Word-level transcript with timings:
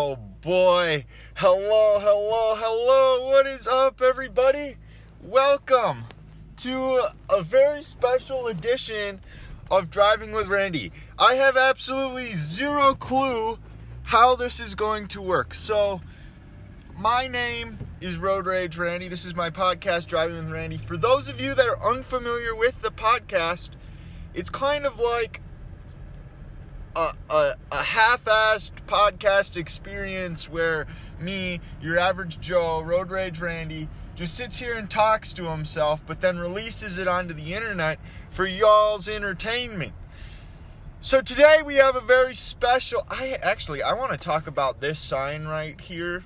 Oh 0.00 0.14
boy. 0.14 1.06
Hello, 1.34 1.98
hello, 1.98 2.54
hello. 2.54 3.30
What 3.30 3.48
is 3.48 3.66
up, 3.66 4.00
everybody? 4.00 4.76
Welcome 5.20 6.04
to 6.58 7.00
a 7.28 7.42
very 7.42 7.82
special 7.82 8.46
edition 8.46 9.18
of 9.72 9.90
Driving 9.90 10.30
with 10.30 10.46
Randy. 10.46 10.92
I 11.18 11.34
have 11.34 11.56
absolutely 11.56 12.32
zero 12.34 12.94
clue 12.94 13.58
how 14.04 14.36
this 14.36 14.60
is 14.60 14.76
going 14.76 15.08
to 15.08 15.20
work. 15.20 15.52
So, 15.52 16.00
my 16.96 17.26
name 17.26 17.78
is 18.00 18.18
Road 18.18 18.46
Rage 18.46 18.78
Randy. 18.78 19.08
This 19.08 19.24
is 19.24 19.34
my 19.34 19.50
podcast, 19.50 20.06
Driving 20.06 20.36
with 20.36 20.52
Randy. 20.52 20.76
For 20.76 20.96
those 20.96 21.28
of 21.28 21.40
you 21.40 21.54
that 21.54 21.66
are 21.66 21.92
unfamiliar 21.92 22.54
with 22.54 22.82
the 22.82 22.92
podcast, 22.92 23.70
it's 24.32 24.48
kind 24.48 24.86
of 24.86 25.00
like 25.00 25.40
a, 26.98 27.12
a, 27.30 27.54
a 27.70 27.82
half-assed 27.82 28.72
podcast 28.86 29.56
experience 29.56 30.48
where 30.48 30.86
me, 31.20 31.60
your 31.80 31.96
average 31.96 32.40
Joe, 32.40 32.82
Road 32.82 33.10
Rage 33.10 33.40
Randy, 33.40 33.88
just 34.16 34.34
sits 34.34 34.58
here 34.58 34.74
and 34.74 34.90
talks 34.90 35.32
to 35.34 35.44
himself, 35.44 36.02
but 36.04 36.20
then 36.20 36.38
releases 36.38 36.98
it 36.98 37.06
onto 37.06 37.32
the 37.32 37.54
internet 37.54 38.00
for 38.30 38.46
y'all's 38.46 39.08
entertainment. 39.08 39.92
So 41.00 41.20
today 41.20 41.62
we 41.64 41.76
have 41.76 41.94
a 41.94 42.00
very 42.00 42.34
special. 42.34 43.04
I 43.08 43.38
actually 43.40 43.80
I 43.80 43.92
want 43.92 44.10
to 44.10 44.18
talk 44.18 44.48
about 44.48 44.80
this 44.80 44.98
sign 44.98 45.44
right 45.44 45.80
here. 45.80 46.24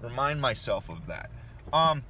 Remind 0.00 0.40
myself 0.40 0.88
of 0.88 1.06
that. 1.06 1.30
Um, 1.70 2.04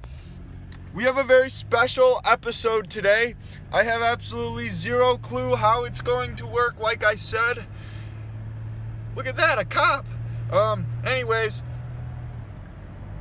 we 0.93 1.03
have 1.05 1.17
a 1.17 1.23
very 1.23 1.49
special 1.49 2.21
episode 2.23 2.89
today. 2.89 3.35
I 3.71 3.83
have 3.83 4.01
absolutely 4.01 4.69
zero 4.69 5.17
clue 5.17 5.55
how 5.55 5.83
it's 5.85 6.01
going 6.01 6.35
to 6.35 6.45
work. 6.45 6.79
Like 6.79 7.03
I 7.03 7.15
said, 7.15 7.65
look 9.15 9.25
at 9.25 9.35
that, 9.37 9.57
a 9.57 9.65
cop. 9.65 10.05
Um, 10.51 10.85
anyways, 11.03 11.63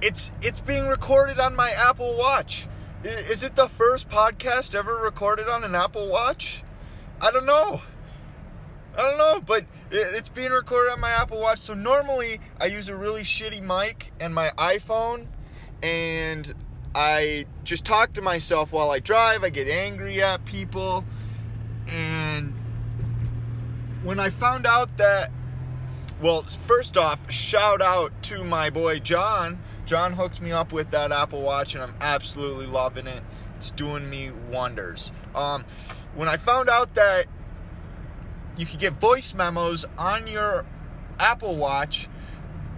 it's 0.02 0.32
it's 0.42 0.60
being 0.60 0.86
recorded 0.86 1.38
on 1.38 1.56
my 1.56 1.70
Apple 1.70 2.16
Watch. 2.18 2.66
Is 3.04 3.42
it 3.42 3.56
the 3.56 3.68
first 3.68 4.08
podcast 4.08 4.74
ever 4.74 4.96
recorded 4.96 5.48
on 5.48 5.64
an 5.64 5.74
Apple 5.74 6.10
Watch? 6.10 6.62
I 7.20 7.30
don't 7.30 7.46
know. 7.46 7.80
I 8.96 9.00
don't 9.00 9.18
know, 9.18 9.40
but 9.40 9.64
it's 9.90 10.28
being 10.28 10.50
recorded 10.50 10.92
on 10.92 11.00
my 11.00 11.10
Apple 11.10 11.40
Watch. 11.40 11.60
So 11.60 11.72
normally 11.72 12.40
I 12.60 12.66
use 12.66 12.90
a 12.90 12.96
really 12.96 13.22
shitty 13.22 13.62
mic 13.62 14.12
and 14.20 14.34
my 14.34 14.50
iPhone, 14.58 15.28
and 15.82 16.52
I 16.94 17.46
just 17.64 17.84
talk 17.84 18.12
to 18.14 18.22
myself 18.22 18.72
while 18.72 18.90
I 18.90 18.98
drive. 18.98 19.44
I 19.44 19.50
get 19.50 19.68
angry 19.68 20.22
at 20.22 20.44
people. 20.44 21.04
And 21.88 22.54
when 24.02 24.20
I 24.20 24.30
found 24.30 24.66
out 24.66 24.98
that, 24.98 25.30
well, 26.20 26.42
first 26.42 26.96
off, 26.96 27.30
shout 27.30 27.80
out 27.80 28.12
to 28.24 28.44
my 28.44 28.70
boy 28.70 28.98
John. 28.98 29.58
John 29.86 30.12
hooked 30.12 30.40
me 30.40 30.52
up 30.52 30.72
with 30.72 30.90
that 30.90 31.10
Apple 31.12 31.42
Watch, 31.42 31.74
and 31.74 31.82
I'm 31.82 31.94
absolutely 32.00 32.66
loving 32.66 33.06
it. 33.06 33.22
It's 33.56 33.70
doing 33.70 34.08
me 34.08 34.30
wonders. 34.50 35.12
Um, 35.34 35.64
when 36.14 36.28
I 36.28 36.36
found 36.36 36.68
out 36.68 36.94
that 36.94 37.26
you 38.56 38.66
could 38.66 38.78
get 38.78 38.94
voice 38.94 39.34
memos 39.34 39.84
on 39.98 40.26
your 40.26 40.64
Apple 41.18 41.56
Watch, 41.56 42.08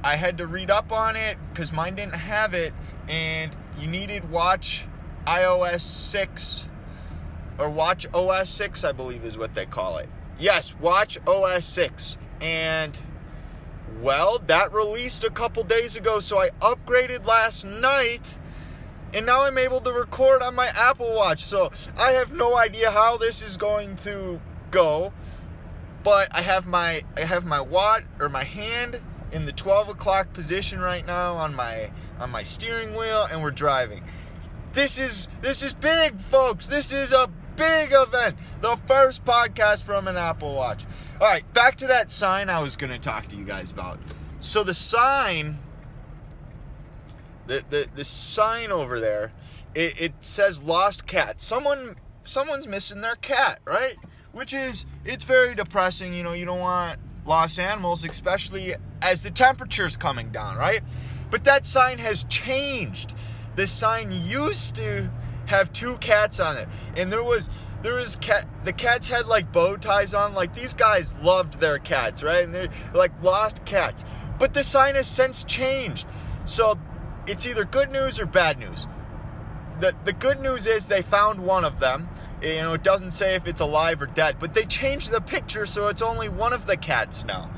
I 0.03 0.17
had 0.17 0.39
to 0.39 0.47
read 0.47 0.71
up 0.71 0.93
on 0.93 1.17
it 1.17 1.37
because 1.51 1.73
mine 1.73 1.95
didn't 1.95 2.15
have 2.15 2.55
it, 2.55 2.73
and 3.09 3.55
you 3.79 3.87
needed 3.87 4.31
Watch 4.31 4.87
iOS 5.27 5.81
6 5.81 6.69
or 7.59 7.71
Watch 7.71 8.07
OS 8.13 8.51
6, 8.51 8.85
I 8.85 8.93
believe 8.93 9.25
is 9.25 9.39
what 9.39 9.55
they 9.55 9.67
call 9.67 9.99
it. 9.99 10.09
Yes, 10.39 10.75
Watch 10.79 11.19
OS 11.27 11.65
6. 11.65 12.19
And 12.41 12.99
well, 14.01 14.39
that 14.47 14.73
released 14.73 15.25
a 15.25 15.31
couple 15.31 15.63
days 15.63 15.97
ago, 15.97 16.21
so 16.21 16.39
I 16.39 16.51
upgraded 16.61 17.27
last 17.27 17.65
night. 17.65 18.39
And 19.13 19.27
now 19.27 19.45
I'm 19.45 19.59
able 19.59 19.81
to 19.83 19.93
record 19.93 20.43
on 20.43 20.57
my 20.57 20.69
Apple 20.75 21.15
Watch. 21.15 21.45
So 21.45 21.71
I 21.97 22.13
have 22.13 22.33
no 22.33 22.57
idea 22.57 22.91
how 22.91 23.17
this 23.17 23.43
is 23.43 23.57
going 23.57 23.97
to 23.99 24.41
go. 24.71 25.13
But 26.03 26.29
I 26.37 26.43
have 26.43 26.67
my 26.67 27.05
I 27.17 27.23
have 27.23 27.47
my 27.47 27.61
watch 27.61 28.05
or 28.19 28.29
my 28.29 28.45
hand 28.45 29.01
in 29.35 29.47
the 29.47 29.53
12 29.53 29.89
o'clock 29.89 30.33
position 30.33 30.79
right 30.79 31.05
now 31.05 31.35
on 31.35 31.55
my 31.55 31.91
on 32.21 32.31
my 32.31 32.45
steering 32.45 32.95
wheel 32.95 33.27
and 33.31 33.43
we're 33.43 33.51
driving. 33.51 34.03
This 34.73 34.99
is 34.99 35.29
this 35.43 35.63
is 35.65 35.75
big 35.75 36.21
folks. 36.21 36.69
This 36.69 36.93
is 36.93 37.13
a 37.13 37.29
big 37.57 37.91
event. 37.93 38.37
The 38.61 38.77
first 38.87 39.25
podcast 39.25 39.83
from 39.83 40.07
an 40.07 40.17
apple 40.17 40.55
watch. 40.55 40.85
All 41.21 41.27
right 41.27 41.53
back 41.53 41.75
to 41.77 41.87
that 41.89 42.13
sign 42.13 42.49
i 42.49 42.63
was 42.63 42.77
going 42.77 42.93
to 42.93 42.99
talk 42.99 43.27
to 43.27 43.37
you 43.37 43.45
guys 43.45 43.73
about. 43.73 43.99
So 44.39 44.63
the 44.63 44.73
sign 44.73 45.59
the 47.49 47.65
the, 47.69 47.89
the 47.93 48.05
sign 48.05 48.71
over 48.71 49.01
there 49.01 49.33
it, 49.75 50.01
it 50.01 50.13
says 50.21 50.63
lost 50.63 51.09
cat. 51.09 51.43
Someone 51.43 51.97
someone's 52.23 52.69
missing 52.69 53.01
their 53.01 53.17
cat 53.17 53.59
right? 53.65 53.97
Which 54.31 54.55
is 54.55 54.87
it's 55.05 55.25
very 55.25 55.55
depressing 55.55 56.15
you 56.15 56.23
know 56.23 56.35
you 56.35 56.47
don't 56.47 56.61
want 56.61 57.01
lost 57.27 57.59
animals, 57.59 58.05
especially 58.05 58.75
as 59.03 59.23
the 59.23 59.31
temperature's 59.31 59.97
coming 59.97 60.31
down, 60.31 60.57
right? 60.57 60.83
But 61.31 61.45
that 61.45 61.67
sign 61.67 61.99
has 61.99 62.25
changed. 62.25 63.15
This 63.57 63.71
sign 63.71 64.11
used 64.13 64.77
to 64.77 65.11
have 65.47 65.73
two 65.73 65.97
cats 65.99 66.41
on 66.41 66.57
it, 66.57 66.69
and 66.97 67.13
there 67.13 67.23
was 67.23 67.51
there 67.83 67.95
was 67.95 68.17
cat. 68.17 68.47
The 68.65 68.73
cats 68.73 69.09
had 69.09 69.27
like 69.27 69.53
bow 69.53 69.77
ties 69.77 70.15
on. 70.15 70.35
Like 70.35 70.55
these 70.55 70.75
guys 70.75 71.15
loved 71.23 71.61
their 71.61 71.79
cats, 71.79 72.23
right? 72.23 72.45
And 72.45 72.55
they're 72.55 72.71
like 72.95 73.13
lost 73.23 73.65
cats. 73.65 74.05
But 74.39 74.55
the 74.55 74.63
sign 74.63 74.95
has 74.95 75.07
since 75.07 75.45
changed, 75.45 76.07
so 76.45 76.79
it's 77.27 77.47
either 77.47 77.65
good 77.65 77.91
news 77.91 78.19
or 78.19 78.27
bad 78.27 78.59
news. 78.59 78.87
The 79.81 79.95
the 80.05 80.13
good 80.13 80.41
news 80.41 80.67
is 80.67 80.87
they 80.87 81.03
found 81.03 81.45
one 81.45 81.65
of 81.65 81.81
them 81.81 82.09
you 82.45 82.63
know, 82.63 82.75
it 82.75 82.83
doesn't 82.83 83.13
say 83.13 83.35
if 83.35 83.47
it's 83.47 83.61
alive 83.61 84.03
or 84.03 84.07
dead, 84.07 84.37
but 84.39 84.55
they 84.55 84.65
changed 84.65 85.11
the 85.11 85.21
picture 85.21 85.65
so 85.67 85.89
it's 85.89 86.03
only 86.03 86.29
one 86.29 86.53
of 86.53 86.67
the 86.67 86.77
cats 86.77 87.25
now. 87.25 87.51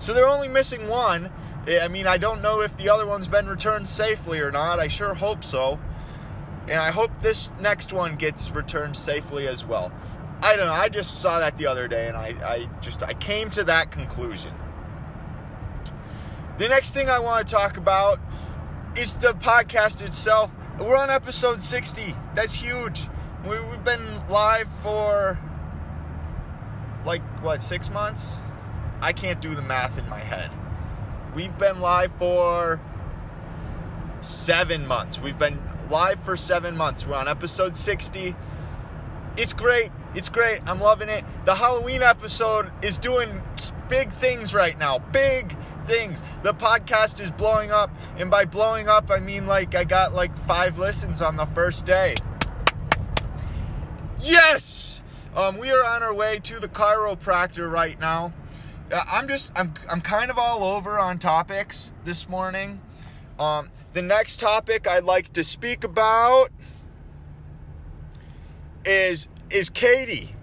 So 0.00 0.12
they're 0.12 0.28
only 0.28 0.48
missing 0.48 0.88
one. 0.88 1.30
Eh, 1.66 1.82
I 1.82 1.88
mean, 1.88 2.06
I 2.06 2.18
don't 2.18 2.42
know 2.42 2.60
if 2.60 2.76
the 2.76 2.90
other 2.90 3.06
one's 3.06 3.28
been 3.28 3.46
returned 3.46 3.88
safely 3.88 4.40
or 4.40 4.52
not. 4.52 4.78
I 4.78 4.88
sure 4.88 5.14
hope 5.14 5.44
so. 5.44 5.78
And 6.68 6.78
I 6.78 6.90
hope 6.90 7.10
this 7.20 7.52
next 7.60 7.92
one 7.92 8.16
gets 8.16 8.50
returned 8.50 8.96
safely 8.96 9.48
as 9.48 9.64
well. 9.64 9.92
I 10.42 10.56
don't 10.56 10.66
know. 10.66 10.72
I 10.72 10.88
just 10.88 11.20
saw 11.20 11.38
that 11.38 11.56
the 11.56 11.66
other 11.66 11.88
day 11.88 12.08
and 12.08 12.16
I, 12.16 12.34
I 12.44 12.68
just 12.80 13.02
I 13.02 13.14
came 13.14 13.50
to 13.52 13.64
that 13.64 13.90
conclusion. 13.90 14.52
The 16.58 16.68
next 16.68 16.92
thing 16.92 17.08
I 17.08 17.18
want 17.18 17.48
to 17.48 17.54
talk 17.54 17.76
about 17.76 18.20
is 18.96 19.14
the 19.14 19.32
podcast 19.32 20.02
itself. 20.02 20.50
We're 20.78 20.96
on 20.96 21.08
episode 21.08 21.62
60. 21.62 22.14
That's 22.34 22.54
huge 22.54 23.04
we, 23.46 23.56
have 23.56 23.84
been 23.84 24.28
live 24.28 24.68
for 24.80 25.38
like 27.04 27.22
what 27.42 27.62
six 27.62 27.90
months? 27.90 28.38
I 29.00 29.12
can't 29.12 29.40
do 29.40 29.54
the 29.54 29.62
math 29.62 29.98
in 29.98 30.08
my 30.08 30.20
head. 30.20 30.50
We've 31.34 31.56
been 31.58 31.80
live 31.80 32.12
for 32.18 32.80
seven 34.20 34.86
months. 34.86 35.20
We've 35.20 35.38
been 35.38 35.60
live 35.90 36.22
for 36.22 36.36
seven 36.36 36.76
months. 36.76 37.06
We're 37.06 37.16
on 37.16 37.28
episode 37.28 37.76
60 37.76 38.34
it's 39.36 39.52
great. 39.52 39.90
It's 40.14 40.28
great. 40.28 40.60
I'm 40.66 40.80
loving 40.80 41.08
it. 41.08 41.24
The 41.44 41.56
halloween 41.56 42.02
episode 42.02 42.70
is 42.82 42.98
doing 42.98 43.42
big 43.88 44.12
things 44.12 44.54
right 44.54 44.78
now. 44.78 44.98
Big 44.98 45.56
things. 45.86 46.22
The 46.42 46.54
podcast 46.54 47.20
is 47.20 47.32
blowing 47.32 47.72
up. 47.72 47.90
And 48.16 48.30
by 48.30 48.44
blowing 48.44 48.88
up 48.88 49.10
i 49.10 49.18
mean 49.18 49.46
like 49.46 49.74
i 49.74 49.84
got 49.84 50.14
like 50.14 50.36
five 50.38 50.78
listens 50.78 51.20
on 51.20 51.36
the 51.36 51.46
first 51.46 51.84
day 51.84 52.14
Yes! 54.24 55.02
Um, 55.36 55.58
we 55.58 55.70
are 55.70 55.84
on 55.84 56.02
our 56.02 56.14
way 56.14 56.38
to 56.44 56.58
the 56.58 56.68
chiropractor 56.68 57.70
right 57.70 58.00
now. 58.00 58.32
Uh, 58.90 59.04
I'm 59.06 59.28
just, 59.28 59.52
I'm, 59.54 59.74
I'm 59.90 60.00
kind 60.00 60.30
of 60.30 60.38
all 60.38 60.64
over 60.64 60.98
on 60.98 61.18
topics 61.18 61.92
this 62.06 62.26
morning. 62.26 62.80
Um, 63.38 63.68
the 63.92 64.00
next 64.00 64.40
topic 64.40 64.88
I'd 64.88 65.04
like 65.04 65.34
to 65.34 65.44
speak 65.44 65.84
about 65.84 66.50
is 68.86 69.28
is 69.50 69.68
Katie. 69.68 70.34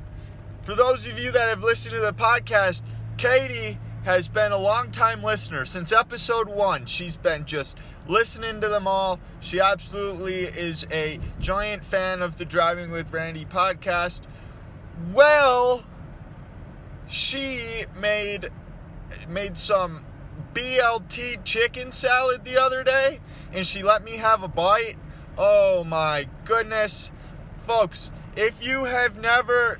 For 0.62 0.75
those 0.75 1.07
of 1.07 1.18
you 1.18 1.31
that 1.31 1.50
have 1.50 1.63
listened 1.63 1.95
to 1.95 2.01
the 2.01 2.13
podcast, 2.13 2.83
Katie 3.18 3.80
has 4.03 4.27
been 4.27 4.51
a 4.51 4.57
long 4.57 4.92
time 4.92 5.24
listener 5.24 5.65
since 5.65 5.92
episode 5.92 6.50
one. 6.50 6.86
She's 6.86 7.15
been 7.15 7.45
just 7.45 7.77
listening 8.07 8.59
to 8.62 8.68
them 8.68 8.88
all. 8.88 9.19
She 9.39 9.59
absolutely 9.59 10.44
is 10.44 10.88
a 10.92 11.19
giant 11.39 11.86
fan 11.86 12.21
of 12.21 12.38
the 12.38 12.45
Driving 12.45 12.92
with 12.92 13.13
Randy 13.13 13.45
podcast. 13.45 14.21
Well, 15.12 15.83
she 17.07 17.86
made 17.95 18.50
made 19.27 19.57
some 19.57 20.06
BLT 20.54 21.44
chicken 21.44 21.92
salad 21.92 22.45
the 22.45 22.59
other 22.59 22.83
day 22.83 23.19
and 23.54 23.68
she 23.68 23.83
let 23.83 24.04
me 24.04 24.18
have 24.18 24.42
a 24.42 24.47
bite. 24.47 24.95
Oh 25.38 25.83
my 25.83 26.27
goodness. 26.45 27.12
Folks, 27.68 28.12
if 28.36 28.65
you 28.65 28.86
have 28.86 29.19
never 29.19 29.80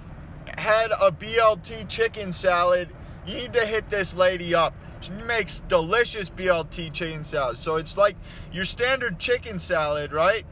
had 0.58 0.92
a 0.92 1.12
BLT 1.12 1.88
chicken 1.88 2.32
salad, 2.32 2.90
you 3.26 3.36
need 3.36 3.54
to 3.54 3.66
hit 3.66 3.90
this 3.90 4.16
lady 4.16 4.56
up 4.56 4.74
She 5.02 5.12
makes 5.12 5.60
delicious 5.68 6.30
BLT 6.30 6.94
chicken 6.94 7.24
salad. 7.24 7.58
So 7.58 7.76
it's 7.76 7.98
like 7.98 8.16
your 8.52 8.66
standard 8.66 9.20
chicken 9.20 9.60
salad, 9.60 10.12
right? 10.12 10.46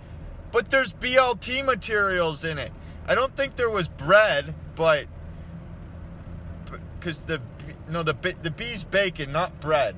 But 0.51 0.71
there's 0.71 0.93
BLT 0.93 1.63
materials 1.65 2.43
in 2.43 2.57
it. 2.57 2.71
I 3.07 3.15
don't 3.15 3.35
think 3.35 3.55
there 3.55 3.69
was 3.69 3.87
bread, 3.87 4.55
but 4.75 5.05
because 6.99 7.21
the 7.21 7.41
no 7.87 8.03
the 8.03 8.15
the 8.41 8.51
bee's 8.51 8.83
bacon, 8.83 9.31
not 9.31 9.59
bread. 9.59 9.95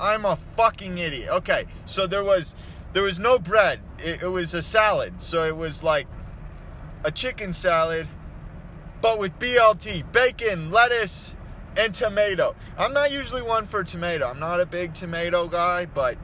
I'm 0.00 0.24
a 0.24 0.36
fucking 0.36 0.98
idiot. 0.98 1.30
Okay, 1.30 1.66
so 1.84 2.06
there 2.06 2.24
was 2.24 2.54
there 2.92 3.02
was 3.02 3.18
no 3.20 3.38
bread. 3.38 3.80
It, 3.98 4.22
it 4.22 4.28
was 4.28 4.54
a 4.54 4.62
salad. 4.62 5.22
So 5.22 5.44
it 5.44 5.56
was 5.56 5.82
like 5.82 6.06
a 7.04 7.10
chicken 7.10 7.52
salad, 7.52 8.08
but 9.00 9.18
with 9.18 9.38
BLT, 9.38 10.10
bacon, 10.12 10.70
lettuce, 10.70 11.36
and 11.76 11.94
tomato. 11.94 12.54
I'm 12.78 12.92
not 12.92 13.12
usually 13.12 13.42
one 13.42 13.66
for 13.66 13.84
tomato. 13.84 14.28
I'm 14.28 14.38
not 14.38 14.60
a 14.60 14.66
big 14.66 14.94
tomato 14.94 15.48
guy, 15.48 15.86
but 15.86 16.16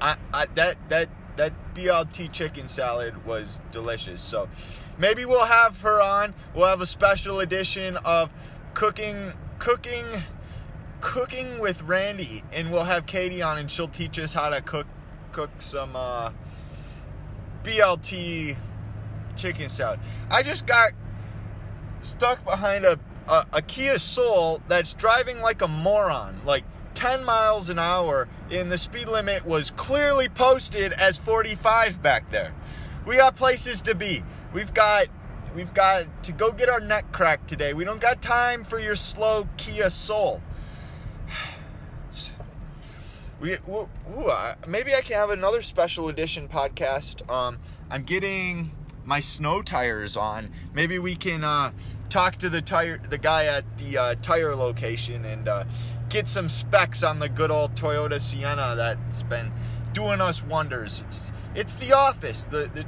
I, 0.00 0.16
I 0.32 0.46
that 0.54 0.76
that 0.88 1.08
that 1.36 1.52
BLT 1.74 2.32
chicken 2.32 2.68
salad 2.68 3.24
was 3.24 3.60
delicious. 3.70 4.20
So 4.20 4.48
maybe 4.98 5.24
we'll 5.24 5.46
have 5.46 5.80
her 5.80 6.00
on. 6.00 6.34
We'll 6.54 6.66
have 6.66 6.80
a 6.80 6.86
special 6.86 7.40
edition 7.40 7.96
of 7.98 8.32
cooking 8.74 9.32
cooking 9.58 10.06
cooking 11.00 11.58
with 11.58 11.82
Randy 11.82 12.42
and 12.52 12.72
we'll 12.72 12.84
have 12.84 13.06
Katie 13.06 13.42
on 13.42 13.58
and 13.58 13.70
she'll 13.70 13.88
teach 13.88 14.18
us 14.18 14.32
how 14.32 14.48
to 14.48 14.60
cook 14.60 14.86
cook 15.32 15.50
some 15.58 15.94
uh, 15.94 16.32
BLT 17.62 18.56
chicken 19.36 19.68
salad. 19.68 20.00
I 20.30 20.42
just 20.42 20.66
got 20.66 20.92
stuck 22.00 22.44
behind 22.44 22.84
a, 22.84 22.98
a, 23.28 23.46
a 23.52 23.62
Kia 23.62 23.98
Soul 23.98 24.60
that's 24.68 24.94
driving 24.94 25.40
like 25.40 25.62
a 25.62 25.68
moron, 25.68 26.40
like 26.44 26.64
10 26.94 27.24
miles 27.24 27.68
an 27.68 27.78
hour, 27.78 28.28
and 28.50 28.72
the 28.72 28.78
speed 28.78 29.08
limit 29.08 29.44
was 29.44 29.70
clearly 29.72 30.28
posted 30.28 30.92
as 30.92 31.18
45 31.18 32.02
back 32.02 32.30
there. 32.30 32.54
We 33.06 33.16
got 33.16 33.36
places 33.36 33.82
to 33.82 33.94
be. 33.94 34.22
We've 34.52 34.72
got 34.72 35.06
we've 35.54 35.72
got 35.72 36.06
to 36.24 36.32
go 36.32 36.52
get 36.52 36.68
our 36.68 36.80
neck 36.80 37.12
cracked 37.12 37.48
today. 37.48 37.72
We 37.72 37.84
don't 37.84 38.00
got 38.00 38.20
time 38.20 38.64
for 38.64 38.78
your 38.78 38.96
slow 38.96 39.48
Kia 39.56 39.90
Soul. 39.90 40.42
We 43.38 43.52
ooh, 43.68 43.86
ooh, 44.16 44.32
maybe 44.66 44.94
I 44.94 45.02
can 45.02 45.16
have 45.16 45.28
another 45.28 45.60
special 45.60 46.08
edition 46.08 46.48
podcast. 46.48 47.30
Um, 47.30 47.58
I'm 47.90 48.02
getting 48.02 48.70
my 49.04 49.20
snow 49.20 49.60
tires 49.60 50.16
on. 50.16 50.50
Maybe 50.72 50.98
we 50.98 51.16
can 51.16 51.44
uh, 51.44 51.72
talk 52.06 52.36
to 52.36 52.48
the 52.48 52.62
tire, 52.62 52.98
the 52.98 53.18
guy 53.18 53.44
at 53.46 53.64
the 53.78 53.98
uh, 53.98 54.14
tire 54.22 54.54
location, 54.54 55.24
and 55.24 55.48
uh, 55.48 55.64
get 56.08 56.28
some 56.28 56.48
specs 56.48 57.02
on 57.02 57.18
the 57.18 57.28
good 57.28 57.50
old 57.50 57.74
Toyota 57.74 58.20
Sienna 58.20 58.74
that's 58.76 59.22
been 59.22 59.52
doing 59.92 60.20
us 60.20 60.42
wonders. 60.42 61.02
It's 61.04 61.32
it's 61.54 61.74
the 61.74 61.92
office. 61.92 62.44
The, 62.44 62.70
the 62.72 62.86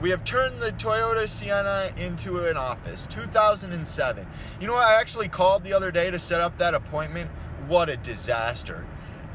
we 0.00 0.10
have 0.10 0.24
turned 0.24 0.60
the 0.60 0.72
Toyota 0.72 1.26
Sienna 1.26 1.90
into 1.96 2.44
an 2.46 2.56
office. 2.56 3.06
2007. 3.06 4.26
You 4.60 4.66
know 4.66 4.74
what? 4.74 4.86
I 4.86 5.00
actually 5.00 5.28
called 5.28 5.64
the 5.64 5.72
other 5.72 5.90
day 5.90 6.10
to 6.10 6.18
set 6.18 6.40
up 6.40 6.58
that 6.58 6.74
appointment. 6.74 7.30
What 7.66 7.88
a 7.88 7.96
disaster. 7.96 8.86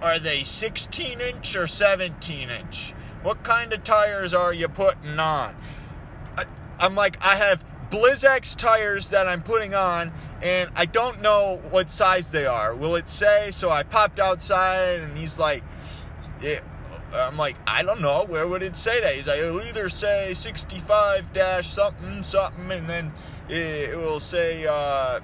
Are 0.01 0.19
they 0.19 0.43
16 0.43 1.19
inch 1.19 1.55
or 1.55 1.65
17 1.67 2.49
inch? 2.49 2.93
What 3.23 3.43
kind 3.43 3.73
of 3.73 3.83
tires 3.83 4.33
are 4.33 4.53
you 4.53 4.67
putting 4.67 5.19
on? 5.19 5.55
I'm 6.79 6.95
like, 6.95 7.23
I 7.23 7.35
have 7.35 7.63
Blizzak 7.91 8.55
tires 8.55 9.09
that 9.09 9.27
I'm 9.27 9.43
putting 9.43 9.75
on, 9.75 10.13
and 10.41 10.71
I 10.75 10.85
don't 10.85 11.21
know 11.21 11.61
what 11.69 11.91
size 11.91 12.31
they 12.31 12.45
are. 12.45 12.73
Will 12.73 12.95
it 12.95 13.09
say? 13.09 13.51
So 13.51 13.69
I 13.69 13.83
popped 13.83 14.19
outside, 14.19 15.01
and 15.01 15.17
he's 15.17 15.37
like, 15.37 15.63
yeah. 16.41 16.61
I'm 17.13 17.37
like, 17.37 17.57
I 17.67 17.83
don't 17.83 17.99
know. 17.99 18.23
Where 18.23 18.47
would 18.47 18.63
it 18.63 18.77
say 18.77 19.01
that? 19.01 19.15
He's 19.15 19.27
like, 19.27 19.39
it'll 19.39 19.61
either 19.61 19.89
say 19.89 20.33
65 20.33 21.33
dash 21.33 21.67
something, 21.67 22.23
something, 22.23 22.71
and 22.71 22.87
then 22.87 23.11
it 23.49 23.97
will 23.97 24.21
say 24.21 24.65
uh, 24.65 25.19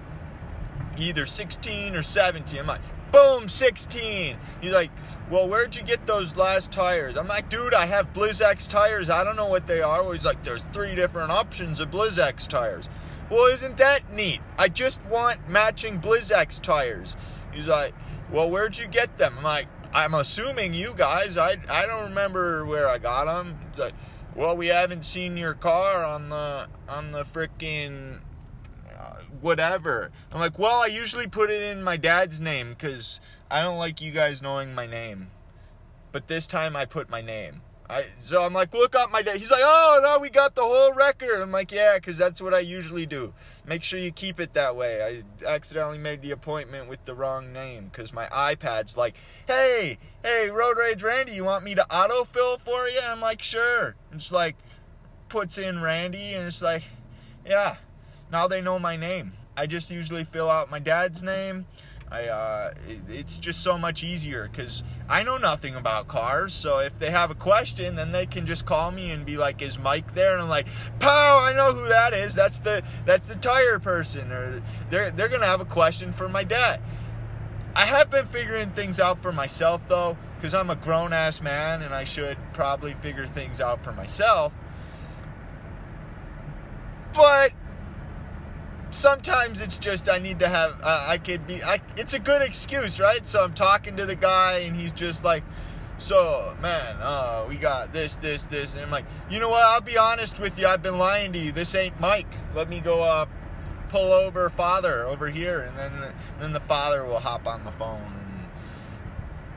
either 0.97 1.25
16 1.25 1.95
or 1.95 2.03
17. 2.03 2.59
I'm 2.59 2.67
like, 2.67 2.81
boom, 3.13 3.47
16. 3.47 4.37
He's 4.59 4.73
like, 4.73 4.91
well, 5.29 5.47
where'd 5.47 5.75
you 5.75 5.83
get 5.83 6.07
those 6.07 6.37
last 6.37 6.71
tires? 6.71 7.17
I'm 7.17 7.27
like, 7.27 7.49
dude, 7.49 7.73
I 7.73 7.85
have 7.85 8.13
Blizzak 8.13 8.67
tires. 8.69 9.09
I 9.09 9.23
don't 9.23 9.35
know 9.35 9.47
what 9.47 9.67
they 9.67 9.81
are. 9.81 10.11
He's 10.13 10.25
like, 10.25 10.43
there's 10.43 10.63
three 10.71 10.95
different 10.95 11.31
options 11.31 11.79
of 11.79 11.91
Blizzak 11.91 12.47
tires. 12.47 12.87
Well, 13.29 13.51
isn't 13.51 13.77
that 13.77 14.13
neat? 14.13 14.39
I 14.57 14.69
just 14.69 15.03
want 15.05 15.49
matching 15.49 15.99
Blizzak 15.99 16.61
tires. 16.61 17.17
He's 17.53 17.67
like, 17.67 17.93
well, 18.31 18.49
where'd 18.49 18.77
you 18.77 18.87
get 18.87 19.17
them? 19.17 19.35
I'm 19.37 19.43
like, 19.43 19.67
I'm 19.93 20.13
assuming 20.13 20.73
you 20.73 20.93
guys. 20.95 21.37
I, 21.37 21.57
I 21.69 21.85
don't 21.85 22.09
remember 22.09 22.65
where 22.65 22.87
I 22.87 22.97
got 22.97 23.25
them. 23.25 23.57
He's 23.71 23.79
like, 23.79 23.93
well, 24.35 24.55
we 24.55 24.67
haven't 24.67 25.03
seen 25.03 25.35
your 25.35 25.55
car 25.55 26.05
on 26.05 26.29
the 26.29 26.67
on 26.87 27.11
the 27.11 27.23
freaking 27.23 28.19
uh, 28.97 29.15
whatever. 29.41 30.11
I'm 30.31 30.39
like, 30.39 30.59
well, 30.59 30.81
I 30.81 30.85
usually 30.85 31.27
put 31.27 31.49
it 31.49 31.63
in 31.63 31.83
my 31.83 31.97
dad's 31.97 32.39
name 32.39 32.69
because 32.69 33.19
I 33.49 33.61
don't 33.61 33.77
like 33.77 34.01
you 34.01 34.11
guys 34.11 34.41
knowing 34.41 34.73
my 34.73 34.85
name. 34.85 35.31
But 36.11 36.27
this 36.27 36.47
time 36.47 36.75
I 36.75 36.85
put 36.85 37.09
my 37.09 37.21
name. 37.21 37.61
I, 37.89 38.05
so 38.19 38.43
I'm 38.43 38.51
like, 38.51 38.73
look 38.73 38.95
up 38.95 39.11
my 39.11 39.21
dad. 39.21 39.37
He's 39.37 39.51
like, 39.51 39.61
oh, 39.63 40.01
no, 40.03 40.19
we 40.19 40.29
got 40.29 40.55
the 40.55 40.63
whole 40.63 40.93
record. 40.93 41.41
I'm 41.41 41.53
like, 41.53 41.71
yeah, 41.71 41.95
because 41.95 42.17
that's 42.17 42.41
what 42.41 42.53
I 42.53 42.59
usually 42.59 43.05
do. 43.05 43.33
Make 43.65 43.85
sure 43.85 43.97
you 43.97 44.11
keep 44.11 44.41
it 44.41 44.53
that 44.55 44.75
way. 44.75 45.23
I 45.41 45.47
accidentally 45.47 45.97
made 45.97 46.21
the 46.21 46.31
appointment 46.31 46.89
with 46.89 47.05
the 47.05 47.15
wrong 47.15 47.53
name 47.53 47.85
because 47.85 48.11
my 48.11 48.27
iPad's 48.27 48.97
like, 48.97 49.15
hey, 49.47 49.99
hey, 50.21 50.49
Road 50.49 50.77
Rage 50.77 51.01
Randy, 51.01 51.33
you 51.33 51.45
want 51.45 51.63
me 51.63 51.75
to 51.75 51.85
autofill 51.89 52.59
for 52.59 52.89
you? 52.89 52.99
I'm 53.05 53.21
like, 53.21 53.41
sure. 53.41 53.95
It's 54.11 54.33
like, 54.33 54.57
puts 55.29 55.57
in 55.57 55.81
Randy, 55.81 56.33
and 56.33 56.47
it's 56.47 56.61
like, 56.61 56.83
yeah, 57.45 57.77
now 58.31 58.47
they 58.47 58.59
know 58.59 58.79
my 58.79 58.97
name. 58.97 59.33
I 59.55 59.65
just 59.65 59.89
usually 59.89 60.23
fill 60.23 60.49
out 60.49 60.69
my 60.69 60.79
dad's 60.79 61.23
name 61.23 61.65
I 62.09 62.27
uh, 62.27 62.73
it, 62.87 62.99
it's 63.09 63.37
just 63.37 63.61
so 63.61 63.77
much 63.77 64.03
easier 64.03 64.47
because 64.49 64.83
I 65.09 65.23
know 65.23 65.37
nothing 65.37 65.75
about 65.75 66.07
cars. 66.07 66.53
So 66.53 66.79
if 66.79 66.97
they 66.97 67.09
have 67.09 67.31
a 67.31 67.35
question, 67.35 67.95
then 67.95 68.11
they 68.11 68.25
can 68.25 68.45
just 68.45 68.65
call 68.65 68.91
me 68.91 69.11
and 69.11 69.25
be 69.25 69.37
like, 69.37 69.61
"Is 69.61 69.77
Mike 69.77 70.13
there?" 70.13 70.33
And 70.33 70.41
I'm 70.41 70.49
like, 70.49 70.67
"Pow! 70.99 71.39
I 71.39 71.53
know 71.53 71.73
who 71.73 71.87
that 71.89 72.13
is. 72.13 72.33
That's 72.33 72.59
the 72.59 72.81
that's 73.05 73.27
the 73.27 73.35
tire 73.35 73.79
person." 73.79 74.31
Or 74.31 74.63
they're 74.89 75.11
they're 75.11 75.27
gonna 75.27 75.45
have 75.45 75.61
a 75.61 75.65
question 75.65 76.13
for 76.13 76.29
my 76.29 76.43
dad. 76.43 76.81
I 77.75 77.85
have 77.85 78.09
been 78.09 78.25
figuring 78.25 78.71
things 78.71 78.99
out 78.99 79.19
for 79.19 79.31
myself 79.33 79.87
though, 79.87 80.17
because 80.37 80.53
I'm 80.53 80.69
a 80.69 80.75
grown 80.75 81.13
ass 81.13 81.41
man 81.41 81.81
and 81.81 81.93
I 81.93 82.05
should 82.05 82.37
probably 82.53 82.93
figure 82.93 83.27
things 83.27 83.59
out 83.59 83.83
for 83.83 83.91
myself. 83.91 84.53
But 87.13 87.51
sometimes 88.91 89.61
it's 89.61 89.77
just 89.77 90.09
I 90.09 90.17
need 90.19 90.39
to 90.39 90.47
have 90.47 90.79
uh, 90.81 91.05
I 91.07 91.17
could 91.17 91.47
be 91.47 91.63
I, 91.63 91.81
it's 91.97 92.13
a 92.13 92.19
good 92.19 92.41
excuse, 92.41 92.99
right? 92.99 93.25
So 93.25 93.43
I'm 93.43 93.53
talking 93.53 93.97
to 93.97 94.05
the 94.05 94.15
guy 94.15 94.59
and 94.59 94.75
he's 94.75 94.93
just 94.93 95.23
like, 95.23 95.43
so 95.97 96.55
man, 96.61 96.97
uh, 97.01 97.45
we 97.49 97.55
got 97.55 97.93
this, 97.93 98.15
this, 98.15 98.43
this, 98.43 98.73
and 98.73 98.83
I'm 98.83 98.91
like, 98.91 99.05
you 99.29 99.39
know 99.39 99.49
what? 99.49 99.63
I'll 99.63 99.81
be 99.81 99.97
honest 99.97 100.39
with 100.39 100.59
you. 100.59 100.67
I've 100.67 100.83
been 100.83 100.97
lying 100.97 101.33
to 101.33 101.39
you. 101.39 101.51
This 101.51 101.73
ain't 101.75 101.99
Mike. 101.99 102.33
Let 102.55 102.69
me 102.69 102.79
go 102.79 103.01
uh, 103.01 103.25
pull 103.89 104.11
over 104.11 104.49
father 104.49 105.05
over 105.05 105.29
here, 105.29 105.61
and 105.61 105.77
then 105.77 106.13
then 106.39 106.53
the 106.53 106.59
father 106.61 107.03
will 107.03 107.19
hop 107.19 107.47
on 107.47 107.65
the 107.65 107.71
phone. 107.71 108.01
And 108.01 108.45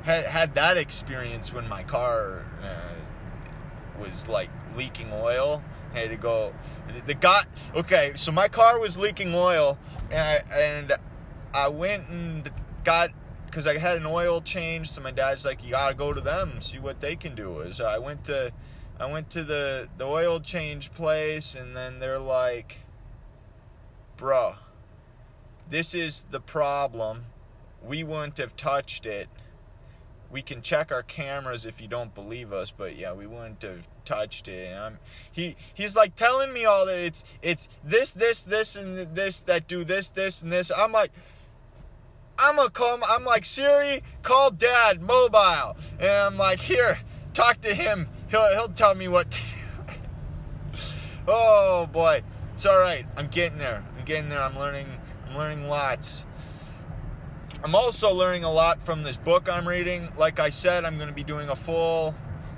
had 0.05 0.25
had 0.25 0.55
that 0.55 0.77
experience 0.77 1.53
when 1.53 1.69
my 1.69 1.83
car 1.83 2.45
uh, 2.63 4.01
was 4.01 4.29
like 4.29 4.51
leaking 4.77 5.13
oil 5.13 5.63
had 5.93 6.11
to 6.11 6.17
go. 6.17 6.53
The 7.07 7.15
guy. 7.15 7.43
Okay, 7.75 8.13
so 8.17 8.33
my 8.33 8.49
car 8.49 8.79
was 8.79 8.99
leaking 8.99 9.35
oil, 9.35 9.79
and 10.11 10.21
I, 10.21 10.59
and 10.59 10.93
I 11.53 11.69
went 11.69 12.09
and 12.09 12.51
got 12.85 13.11
because 13.47 13.67
I 13.67 13.79
had 13.79 13.97
an 13.97 14.07
oil 14.07 14.41
change. 14.41 14.91
So 14.91 15.01
my 15.01 15.11
dad's 15.11 15.45
like, 15.45 15.65
you 15.65 15.71
gotta 15.71 15.95
go 15.95 16.13
to 16.13 16.21
them, 16.21 16.61
see 16.61 16.79
what 16.79 17.01
they 17.01 17.17
can 17.17 17.35
do. 17.35 17.61
Is 17.61 17.81
I 17.81 17.99
went 17.99 18.25
to, 18.25 18.53
I 18.99 19.07
went 19.07 19.31
to 19.31 19.45
the 19.45 19.89
the 19.99 20.07
oil 20.07 20.41
change 20.41 20.93
place, 20.93 21.55
and 21.55 21.77
then 21.77 21.99
they're 21.99 22.19
like, 22.19 22.79
bruh, 24.17 24.57
this 25.69 25.95
is 25.95 26.27
the 26.31 26.41
problem. 26.41 27.27
We 27.83 28.05
wouldn't 28.05 28.39
have 28.39 28.57
touched 28.57 29.07
it 29.07 29.29
we 30.31 30.43
can 30.43 30.63
check 30.63 30.93
our 30.93 31.03
cameras 31.03 31.67
if 31.67 31.81
you 31.81 31.89
don't 31.89 32.15
believe 32.15 32.53
us, 32.53 32.71
but 32.71 32.97
yeah, 32.97 33.13
we 33.13 33.27
wouldn't 33.27 33.63
have 33.63 33.89
touched 34.05 34.49
it. 34.49 34.69
And 34.69 34.79
I'm, 34.79 34.99
he 35.31 35.57
he's 35.75 35.97
like 35.97 36.15
telling 36.15 36.53
me 36.53 36.65
all 36.65 36.87
that 36.87 36.99
it's 36.99 37.25
it's 37.43 37.69
this 37.83 38.15
this 38.15 38.43
this 38.43 38.77
and 38.77 39.15
this 39.15 39.41
that 39.43 39.67
do 39.67 39.85
this 39.85 40.11
this 40.11 40.43
and 40.43 40.53
this. 40.53 40.71
I'm 40.77 40.93
like. 40.93 41.11
I'm 42.43 42.57
gonna 42.57 42.71
call. 42.71 42.99
I'm 43.07 43.27
like 43.27 43.45
Siri, 43.45 44.03
call 44.23 44.51
Dad 44.51 45.03
mobile, 45.03 45.77
and 45.99 46.11
I'm 46.11 46.39
like, 46.39 46.59
here, 46.61 46.99
talk 47.35 47.61
to 47.61 47.75
him. 47.75 48.09
He'll 48.31 48.49
he'll 48.55 48.69
tell 48.69 48.95
me 48.95 49.09
what. 49.09 49.31
To 49.33 49.41
oh 51.29 51.87
boy, 51.93 52.23
it's 52.55 52.65
all 52.65 52.79
right. 52.79 53.05
I'm 53.15 53.29
getting 53.29 53.59
there. 53.59 53.85
I'm 53.99 54.07
getting 54.07 54.31
there. 54.31 54.41
I'm 54.41 54.59
learning. 54.59 54.87
I'm 55.29 55.37
learning 55.37 55.69
lots. 55.69 56.25
I'm 57.63 57.75
also 57.75 58.11
learning 58.11 58.45
a 58.45 58.51
lot 58.51 58.81
from 58.83 59.03
this 59.03 59.19
book 59.19 59.47
I'm 59.47 59.69
reading. 59.69 60.09
Like 60.17 60.41
I 60.41 60.49
said, 60.49 60.87
I'm 60.87 60.97
going 60.97 61.11
to 61.11 61.15
be 61.15 61.23
doing 61.23 61.51
a 61.51 61.57
full 61.57 62.15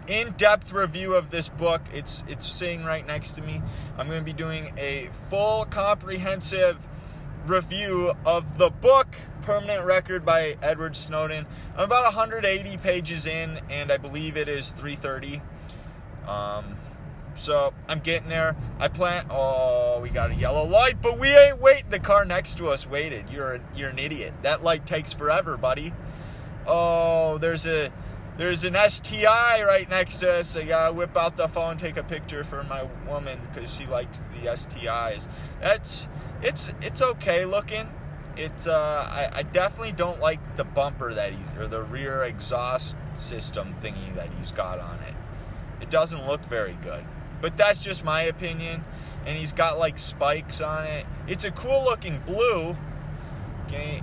in-depth 0.06 0.72
review 0.72 1.14
of 1.14 1.30
this 1.30 1.48
book. 1.48 1.82
It's 1.92 2.22
it's 2.28 2.46
sitting 2.46 2.84
right 2.84 3.04
next 3.04 3.32
to 3.32 3.42
me. 3.42 3.60
I'm 3.98 4.06
going 4.06 4.20
to 4.20 4.24
be 4.24 4.32
doing 4.32 4.72
a 4.78 5.10
full 5.28 5.64
comprehensive 5.64 6.78
review 7.46 8.12
of 8.24 8.58
the 8.58 8.70
book 8.70 9.16
Permanent 9.42 9.84
Record 9.84 10.24
by 10.24 10.56
Edward 10.62 10.96
Snowden. 10.96 11.46
I'm 11.76 11.84
about 11.84 12.04
180 12.04 12.76
pages 12.76 13.26
in 13.26 13.58
and 13.68 13.90
I 13.90 13.96
believe 13.96 14.36
it 14.36 14.48
is 14.48 14.70
330. 14.70 15.42
Um 16.28 16.76
so 17.34 17.72
I'm 17.88 18.00
getting 18.00 18.28
there. 18.28 18.56
I 18.78 18.88
plan. 18.88 19.26
Oh, 19.30 20.00
we 20.00 20.10
got 20.10 20.30
a 20.30 20.34
yellow 20.34 20.64
light, 20.64 21.00
but 21.00 21.18
we 21.18 21.28
ain't 21.28 21.60
waiting. 21.60 21.90
The 21.90 21.98
car 21.98 22.24
next 22.24 22.56
to 22.58 22.68
us 22.68 22.86
waited. 22.86 23.30
You're 23.30 23.54
a, 23.54 23.60
you're 23.74 23.90
an 23.90 23.98
idiot. 23.98 24.34
That 24.42 24.62
light 24.62 24.86
takes 24.86 25.12
forever, 25.12 25.56
buddy. 25.56 25.92
Oh, 26.66 27.38
there's 27.38 27.66
a 27.66 27.90
there's 28.36 28.64
an 28.64 28.76
STI 28.88 29.62
right 29.64 29.88
next 29.88 30.18
to 30.20 30.32
us. 30.32 30.56
I 30.56 30.64
gotta 30.64 30.94
whip 30.94 31.16
out 31.16 31.36
the 31.36 31.48
phone, 31.48 31.76
take 31.76 31.96
a 31.96 32.02
picture 32.02 32.44
for 32.44 32.64
my 32.64 32.88
woman 33.06 33.38
because 33.52 33.72
she 33.72 33.86
likes 33.86 34.20
the 34.40 34.48
STIs. 34.48 35.28
That's 35.60 36.08
it's 36.42 36.72
it's 36.80 37.02
okay 37.02 37.44
looking. 37.44 37.88
It's 38.36 38.66
uh, 38.66 39.06
I, 39.10 39.40
I 39.40 39.42
definitely 39.42 39.92
don't 39.92 40.18
like 40.20 40.56
the 40.56 40.64
bumper 40.64 41.12
that 41.12 41.32
he's 41.32 41.58
or 41.58 41.66
the 41.66 41.82
rear 41.82 42.24
exhaust 42.24 42.96
system 43.14 43.74
thingy 43.82 44.14
that 44.14 44.32
he's 44.34 44.52
got 44.52 44.78
on 44.80 44.98
it. 45.06 45.14
It 45.82 45.90
doesn't 45.90 46.26
look 46.26 46.42
very 46.44 46.78
good, 46.82 47.04
but 47.42 47.58
that's 47.58 47.78
just 47.78 48.04
my 48.04 48.22
opinion. 48.22 48.82
And 49.26 49.36
he's 49.36 49.52
got 49.52 49.78
like 49.78 49.98
spikes 49.98 50.62
on 50.62 50.84
it. 50.84 51.04
It's 51.28 51.44
a 51.44 51.50
cool 51.50 51.84
looking 51.84 52.20
blue. 52.24 52.76
Okay, 53.66 54.02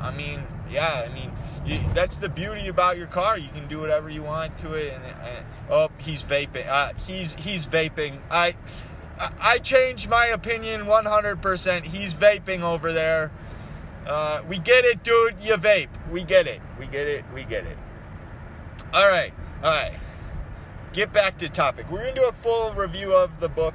I 0.00 0.10
mean, 0.12 0.42
yeah, 0.70 1.06
I 1.08 1.12
mean, 1.12 1.30
you, 1.66 1.78
that's 1.94 2.16
the 2.16 2.28
beauty 2.28 2.68
about 2.68 2.96
your 2.96 3.06
car. 3.06 3.38
You 3.38 3.48
can 3.50 3.68
do 3.68 3.78
whatever 3.78 4.08
you 4.08 4.22
want 4.22 4.56
to 4.58 4.74
it. 4.74 4.94
And, 4.94 5.04
and 5.04 5.46
oh, 5.70 5.90
he's 5.98 6.22
vaping. 6.22 6.66
Uh, 6.66 6.92
he's 7.06 7.34
he's 7.34 7.66
vaping. 7.66 8.18
I 8.30 8.56
I 9.40 9.58
changed 9.58 10.08
my 10.08 10.26
opinion 10.26 10.82
100%. 10.82 11.84
He's 11.84 12.14
vaping 12.14 12.62
over 12.62 12.92
there. 12.92 13.30
Uh, 14.06 14.42
we 14.48 14.58
get 14.58 14.84
it, 14.84 15.04
dude. 15.04 15.36
You 15.40 15.54
vape. 15.54 15.88
We 16.10 16.24
get 16.24 16.46
it. 16.46 16.60
We 16.80 16.86
get 16.86 17.06
it. 17.06 17.24
We 17.32 17.44
get 17.44 17.64
it. 17.64 17.78
All 18.92 19.06
right. 19.06 19.32
All 19.62 19.70
right. 19.70 19.94
Get 20.92 21.12
back 21.12 21.38
to 21.38 21.48
topic. 21.48 21.90
We're 21.90 22.00
gonna 22.00 22.14
do 22.14 22.28
a 22.28 22.32
full 22.32 22.72
review 22.74 23.14
of 23.14 23.40
the 23.40 23.48
book. 23.48 23.74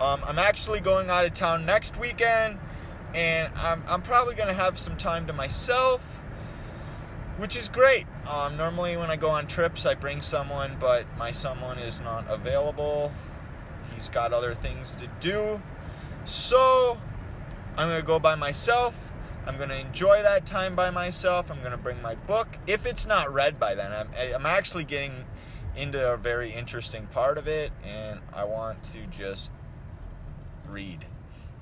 Um, 0.00 0.22
I'm 0.26 0.38
actually 0.38 0.80
going 0.80 1.10
out 1.10 1.26
of 1.26 1.34
town 1.34 1.66
next 1.66 1.98
weekend 1.98 2.58
and 3.14 3.52
I'm, 3.56 3.82
I'm 3.88 4.02
probably 4.02 4.34
going 4.34 4.48
to 4.48 4.54
have 4.54 4.78
some 4.78 4.96
time 4.96 5.26
to 5.26 5.32
myself, 5.32 6.20
which 7.38 7.56
is 7.56 7.68
great. 7.68 8.06
Um, 8.26 8.56
normally, 8.56 8.96
when 8.96 9.10
I 9.10 9.16
go 9.16 9.30
on 9.30 9.46
trips, 9.46 9.84
I 9.84 9.94
bring 9.94 10.22
someone, 10.22 10.76
but 10.78 11.04
my 11.18 11.32
someone 11.32 11.78
is 11.78 12.00
not 12.00 12.24
available. 12.28 13.12
He's 13.94 14.08
got 14.08 14.32
other 14.32 14.54
things 14.54 14.94
to 14.96 15.08
do. 15.18 15.60
So, 16.24 16.98
I'm 17.76 17.88
going 17.88 18.00
to 18.00 18.06
go 18.06 18.18
by 18.18 18.36
myself. 18.36 19.12
I'm 19.46 19.56
going 19.56 19.70
to 19.70 19.78
enjoy 19.78 20.22
that 20.22 20.46
time 20.46 20.76
by 20.76 20.90
myself. 20.90 21.50
I'm 21.50 21.60
going 21.60 21.72
to 21.72 21.78
bring 21.78 22.00
my 22.00 22.14
book. 22.14 22.58
If 22.66 22.86
it's 22.86 23.06
not 23.06 23.32
read 23.32 23.58
by 23.58 23.74
then, 23.74 23.90
I'm, 23.90 24.08
I'm 24.34 24.46
actually 24.46 24.84
getting 24.84 25.24
into 25.80 26.12
a 26.12 26.16
very 26.16 26.52
interesting 26.52 27.06
part 27.08 27.38
of 27.38 27.48
it, 27.48 27.72
and 27.84 28.20
I 28.34 28.44
want 28.44 28.82
to 28.92 29.06
just 29.06 29.50
read. 30.68 31.06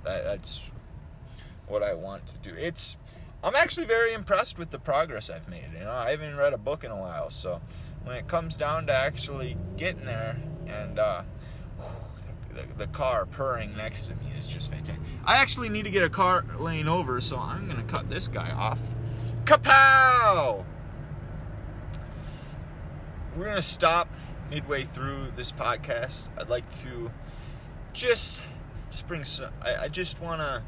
That, 0.05 0.25
that's 0.25 0.61
what 1.67 1.83
I 1.83 1.95
want 1.95 2.27
to 2.29 2.39
do. 2.39 2.55
It's 2.57 2.97
I'm 3.43 3.55
actually 3.55 3.87
very 3.87 4.13
impressed 4.13 4.59
with 4.59 4.71
the 4.71 4.79
progress 4.79 5.31
I've 5.31 5.49
made. 5.49 5.67
You 5.73 5.85
know, 5.85 5.93
I 5.93 6.11
haven't 6.11 6.37
read 6.37 6.53
a 6.53 6.59
book 6.59 6.83
in 6.83 6.91
a 6.91 6.97
while, 6.97 7.31
so 7.31 7.61
when 8.03 8.17
it 8.17 8.27
comes 8.27 8.57
down 8.57 8.87
to 8.87 8.93
actually 8.93 9.57
getting 9.77 10.05
there 10.05 10.37
and 10.67 10.99
uh, 10.99 11.23
the, 12.51 12.65
the, 12.77 12.87
car 12.89 13.27
purring 13.27 13.77
next 13.77 14.09
to 14.09 14.15
me 14.17 14.33
is 14.37 14.49
just 14.49 14.71
fantastic. 14.71 15.03
I 15.25 15.37
actually 15.37 15.69
need 15.69 15.85
to 15.85 15.91
get 15.91 16.03
a 16.03 16.11
car 16.11 16.45
lane 16.59 16.89
over, 16.89 17.21
so 17.21 17.39
I'm 17.39 17.69
gonna 17.69 17.85
cut 17.85 18.11
this 18.11 18.27
guy 18.27 18.51
off. 18.51 18.81
Kapow! 19.45 20.65
We're 23.39 23.45
gonna 23.45 23.63
stop 23.63 24.09
midway 24.51 24.83
through 24.83 25.29
this 25.37 25.53
podcast. 25.53 26.29
I'd 26.37 26.49
like 26.49 26.65
to 26.83 27.13
just 27.93 28.43
just 28.91 29.07
bring 29.07 29.23
some. 29.23 29.53
I, 29.63 29.85
I 29.85 29.89
just 29.89 30.21
wanna 30.21 30.65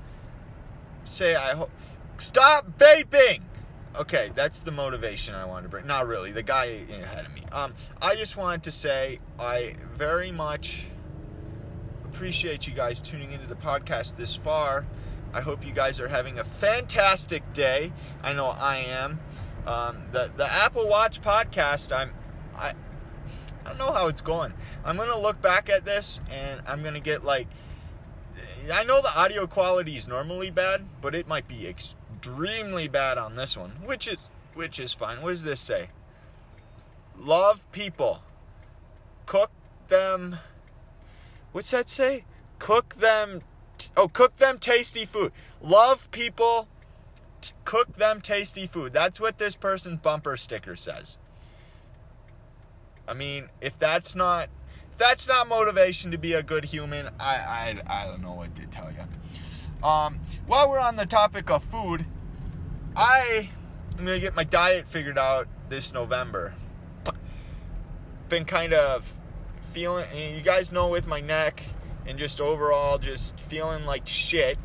say 1.03 1.35
I 1.35 1.55
hope. 1.55 1.71
Stop 2.19 2.79
vaping! 2.79 3.41
Okay, 3.97 4.31
that's 4.37 4.61
the 4.61 4.71
motivation 4.71 5.35
I 5.35 5.47
wanted 5.47 5.65
to 5.65 5.69
bring. 5.71 5.87
Not 5.89 6.07
really, 6.07 6.31
the 6.31 6.45
guy 6.45 6.67
ahead 6.67 7.27
of 7.27 7.35
me. 7.35 7.43
Um, 7.51 7.75
I 8.01 8.15
just 8.15 8.37
wanted 8.37 8.63
to 8.65 8.71
say 8.71 9.19
I 9.37 9.75
very 9.97 10.31
much 10.31 10.87
appreciate 12.05 12.69
you 12.69 12.75
guys 12.75 13.01
tuning 13.01 13.33
into 13.33 13.49
the 13.49 13.57
podcast 13.57 14.17
this 14.17 14.37
far. 14.37 14.87
I 15.33 15.41
hope 15.41 15.67
you 15.67 15.73
guys 15.73 16.01
are 16.01 16.09
having 16.09 16.39
a 16.39 16.45
fantastic 16.45 17.53
day. 17.53 17.93
I 18.23 18.33
know 18.33 18.47
I 18.47 18.77
am. 18.77 19.19
Um, 19.67 20.03
the 20.13 20.31
the 20.37 20.47
Apple 20.49 20.87
Watch 20.87 21.21
podcast. 21.21 21.91
I'm 21.91 22.11
I 22.61 22.75
I 23.65 23.69
don't 23.69 23.79
know 23.79 23.93
how 23.93 24.07
it's 24.09 24.21
going. 24.21 24.53
I'm 24.85 24.97
gonna 24.97 25.19
look 25.19 25.41
back 25.41 25.69
at 25.69 25.85
this 25.85 26.21
and 26.31 26.61
I'm 26.67 26.83
gonna 26.83 27.01
get 27.01 27.25
like 27.25 27.49
I 28.73 28.85
know 28.85 29.01
the 29.01 29.19
audio 29.19 29.47
quality 29.47 29.97
is 29.97 30.07
normally 30.07 30.51
bad, 30.51 30.85
but 31.01 31.15
it 31.15 31.27
might 31.27 31.49
be 31.49 31.67
extremely 31.67 32.89
bad 32.89 33.19
on 33.19 33.37
this 33.37 33.57
one, 33.57 33.71
which 33.85 34.07
is 34.07 34.31
which 34.55 34.79
is 34.79 34.93
fine. 34.93 35.23
What 35.23 35.31
does 35.31 35.45
this 35.45 35.61
say? 35.61 35.91
Love 37.19 37.71
people. 37.73 38.23
Cook 39.27 39.51
them. 39.89 40.39
What's 41.53 41.71
that 41.71 41.89
say? 41.89 42.25
Cook 42.59 42.97
them. 42.99 43.43
Oh, 43.97 44.09
cook 44.09 44.37
them 44.37 44.59
tasty 44.59 45.05
food. 45.05 45.33
Love 45.61 46.11
people. 46.11 46.69
Cook 47.65 47.97
them 47.97 48.21
tasty 48.21 48.67
food. 48.67 48.93
That's 48.93 49.21
what 49.21 49.39
this 49.39 49.57
person's 49.57 50.01
bumper 50.01 50.37
sticker 50.37 50.77
says. 50.77 51.19
I 53.11 53.15
mean, 53.15 53.49
if 53.61 53.77
that's 53.77 54.15
not 54.15 54.49
that's 54.97 55.27
not 55.27 55.49
motivation 55.49 56.13
to 56.13 56.19
be 56.19 56.35
a 56.35 56.43
good 56.43 56.67
human, 56.67 57.09
I, 57.19 57.35
I, 57.35 57.77
I 57.87 58.07
don't 58.07 58.23
know 58.23 58.35
what 58.35 58.55
to 58.57 58.67
tell 58.67 58.91
you. 58.93 59.87
Um, 59.87 60.21
while 60.47 60.69
we're 60.69 60.79
on 60.79 60.97
the 60.97 61.07
topic 61.07 61.51
of 61.51 61.65
food, 61.65 62.05
I 62.95 63.49
am 63.99 64.05
gonna 64.05 64.21
get 64.21 64.37
my 64.37 64.45
diet 64.45 64.87
figured 64.87 65.19
out 65.19 65.49
this 65.71 65.93
November. 65.93 66.55
Been 68.29 68.45
kind 68.45 68.75
of 68.75 69.17
feeling, 69.73 70.07
you 70.15 70.43
guys 70.43 70.71
know, 70.71 70.89
with 70.89 71.09
my 71.09 71.21
neck 71.21 71.65
and 72.07 72.19
just 72.19 72.41
overall 72.41 72.99
just 72.99 73.41
feeling 73.41 73.87
like 73.87 74.07
shit. 74.07 74.57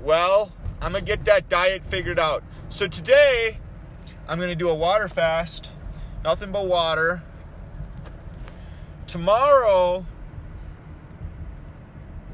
Well, 0.00 0.52
I'm 0.82 0.92
gonna 0.92 1.04
get 1.04 1.24
that 1.24 1.48
diet 1.48 1.82
figured 1.82 2.18
out. 2.18 2.44
So 2.68 2.86
today, 2.86 3.58
I'm 4.28 4.38
gonna 4.38 4.54
do 4.54 4.68
a 4.68 4.74
water 4.74 5.08
fast, 5.08 5.70
nothing 6.24 6.50
but 6.50 6.66
water 6.66 7.22
tomorrow 9.06 10.04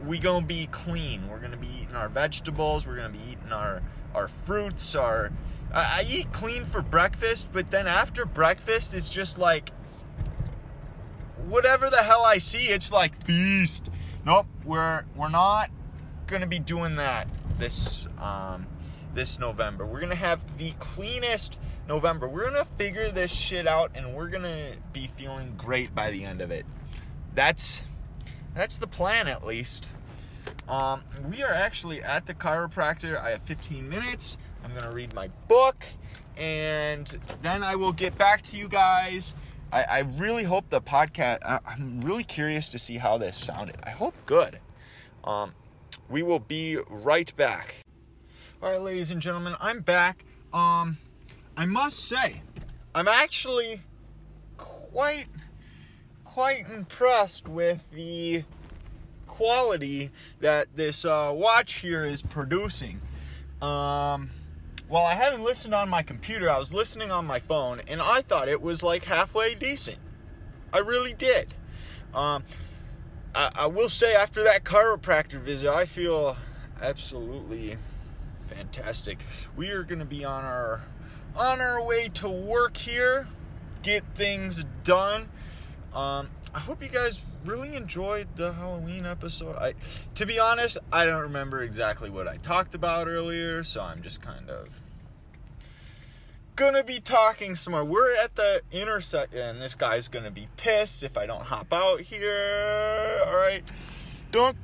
we 0.06 0.18
gonna 0.18 0.46
be 0.46 0.66
clean. 0.66 1.28
We're 1.28 1.40
gonna 1.40 1.56
be 1.56 1.68
eating 1.68 1.94
our 1.94 2.08
vegetables. 2.08 2.86
We're 2.86 2.96
gonna 2.96 3.10
be 3.10 3.20
eating 3.30 3.52
our 3.52 3.82
our 4.14 4.28
fruits. 4.28 4.94
Our 4.94 5.30
I, 5.72 6.00
I 6.00 6.06
eat 6.08 6.32
clean 6.32 6.64
for 6.64 6.82
breakfast, 6.82 7.50
but 7.52 7.70
then 7.70 7.86
after 7.86 8.24
breakfast, 8.24 8.94
it's 8.94 9.08
just 9.08 9.38
like 9.38 9.70
whatever 11.46 11.90
the 11.90 11.98
hell 11.98 12.24
I 12.24 12.38
see. 12.38 12.68
It's 12.68 12.92
like 12.92 13.24
feast. 13.24 13.90
Nope, 14.24 14.46
we're 14.64 15.04
we're 15.14 15.28
not 15.28 15.70
gonna 16.26 16.46
be 16.46 16.58
doing 16.58 16.96
that 16.96 17.28
this 17.58 18.08
um, 18.18 18.66
this 19.14 19.38
November. 19.38 19.84
We're 19.84 20.00
gonna 20.00 20.14
have 20.14 20.58
the 20.58 20.72
cleanest 20.78 21.58
November. 21.90 22.28
We're 22.28 22.44
gonna 22.44 22.64
figure 22.78 23.10
this 23.10 23.32
shit 23.32 23.66
out 23.66 23.90
and 23.96 24.14
we're 24.14 24.28
gonna 24.28 24.76
be 24.92 25.08
feeling 25.16 25.54
great 25.58 25.92
by 25.92 26.12
the 26.12 26.24
end 26.24 26.40
of 26.40 26.52
it. 26.52 26.64
That's 27.34 27.82
that's 28.54 28.76
the 28.76 28.86
plan 28.86 29.26
at 29.26 29.44
least. 29.44 29.90
Um, 30.68 31.02
we 31.28 31.42
are 31.42 31.52
actually 31.52 32.00
at 32.00 32.26
the 32.26 32.34
chiropractor. 32.34 33.20
I 33.20 33.30
have 33.30 33.42
15 33.42 33.88
minutes. 33.88 34.38
I'm 34.62 34.72
gonna 34.72 34.94
read 34.94 35.12
my 35.14 35.30
book 35.48 35.84
and 36.36 37.08
then 37.42 37.64
I 37.64 37.74
will 37.74 37.92
get 37.92 38.16
back 38.16 38.42
to 38.42 38.56
you 38.56 38.68
guys. 38.68 39.34
I, 39.72 39.82
I 39.82 39.98
really 39.98 40.44
hope 40.44 40.70
the 40.70 40.80
podcast. 40.80 41.38
I, 41.44 41.58
I'm 41.66 42.00
really 42.02 42.22
curious 42.22 42.68
to 42.70 42.78
see 42.78 42.98
how 42.98 43.18
this 43.18 43.36
sounded. 43.36 43.78
I 43.82 43.90
hope 43.90 44.14
good. 44.26 44.60
Um, 45.24 45.54
we 46.08 46.22
will 46.22 46.38
be 46.38 46.78
right 46.88 47.34
back. 47.36 47.74
All 48.62 48.70
right, 48.70 48.80
ladies 48.80 49.10
and 49.10 49.20
gentlemen, 49.20 49.56
I'm 49.60 49.80
back. 49.80 50.24
Um, 50.52 50.98
I 51.56 51.66
must 51.66 51.98
say, 51.98 52.42
I'm 52.94 53.08
actually 53.08 53.82
quite 54.56 55.26
quite 56.24 56.68
impressed 56.70 57.48
with 57.48 57.84
the 57.92 58.44
quality 59.26 60.10
that 60.40 60.68
this 60.76 61.04
uh, 61.04 61.32
watch 61.34 61.74
here 61.74 62.04
is 62.04 62.22
producing. 62.22 63.00
Um, 63.60 64.30
while 64.88 65.06
I 65.06 65.14
haven't 65.14 65.42
listened 65.42 65.74
on 65.74 65.88
my 65.88 66.02
computer, 66.02 66.48
I 66.48 66.58
was 66.58 66.72
listening 66.72 67.10
on 67.10 67.26
my 67.26 67.40
phone, 67.40 67.80
and 67.88 68.00
I 68.00 68.22
thought 68.22 68.48
it 68.48 68.62
was 68.62 68.82
like 68.82 69.04
halfway 69.04 69.54
decent. 69.54 69.98
I 70.72 70.78
really 70.78 71.12
did. 71.12 71.54
Um, 72.14 72.44
I, 73.34 73.50
I 73.54 73.66
will 73.66 73.88
say, 73.88 74.14
after 74.14 74.42
that 74.44 74.64
chiropractor 74.64 75.40
visit, 75.40 75.68
I 75.68 75.86
feel 75.86 76.36
absolutely 76.80 77.76
fantastic. 78.48 79.24
We 79.56 79.70
are 79.70 79.82
going 79.82 80.00
to 80.00 80.04
be 80.04 80.24
on 80.24 80.44
our 80.44 80.82
on 81.36 81.60
our 81.60 81.82
way 81.82 82.08
to 82.14 82.28
work 82.28 82.76
here, 82.76 83.26
get 83.82 84.04
things 84.14 84.64
done. 84.84 85.28
Um, 85.94 86.28
I 86.54 86.58
hope 86.58 86.82
you 86.82 86.88
guys 86.88 87.20
really 87.44 87.74
enjoyed 87.74 88.28
the 88.36 88.52
Halloween 88.52 89.06
episode. 89.06 89.56
I, 89.56 89.74
to 90.14 90.26
be 90.26 90.38
honest, 90.38 90.78
I 90.92 91.06
don't 91.06 91.22
remember 91.22 91.62
exactly 91.62 92.10
what 92.10 92.28
I 92.28 92.36
talked 92.38 92.74
about 92.74 93.08
earlier, 93.08 93.64
so 93.64 93.80
I'm 93.80 94.02
just 94.02 94.20
kind 94.20 94.50
of 94.50 94.80
gonna 96.56 96.84
be 96.84 97.00
talking 97.00 97.54
some 97.54 97.72
more. 97.72 97.84
We're 97.84 98.14
at 98.16 98.36
the 98.36 98.62
intersection, 98.70 99.40
and 99.40 99.62
this 99.62 99.74
guy's 99.74 100.08
gonna 100.08 100.30
be 100.30 100.48
pissed 100.56 101.02
if 101.02 101.16
I 101.16 101.26
don't 101.26 101.44
hop 101.44 101.72
out 101.72 102.02
here. 102.02 103.22
All 103.26 103.36
right, 103.36 103.62
don't 104.30 104.56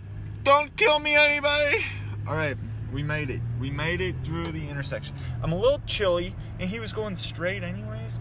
don't 0.43 0.77
kill 0.77 0.99
me, 0.99 1.15
anybody. 1.15 1.85
All 2.29 2.35
right, 2.35 2.57
we 2.93 3.03
made 3.03 3.31
it. 3.31 3.41
We 3.61 3.71
made 3.71 4.01
it 4.01 4.17
through 4.23 4.47
the 4.47 4.69
intersection. 4.69 5.15
I'm 5.43 5.53
a 5.53 5.57
little 5.57 5.81
chilly, 5.87 6.35
and 6.59 6.69
he 6.69 6.81
was 6.81 6.93
going 6.93 7.17
straight 7.17 7.63
anyways. 7.63 8.19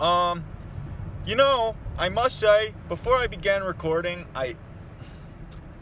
Um, 0.00 0.44
you 1.26 1.34
know, 1.34 1.74
I 1.98 2.08
must 2.08 2.38
say, 2.38 2.74
before 2.88 3.16
I 3.16 3.26
began 3.26 3.64
recording, 3.64 4.26
I 4.34 4.56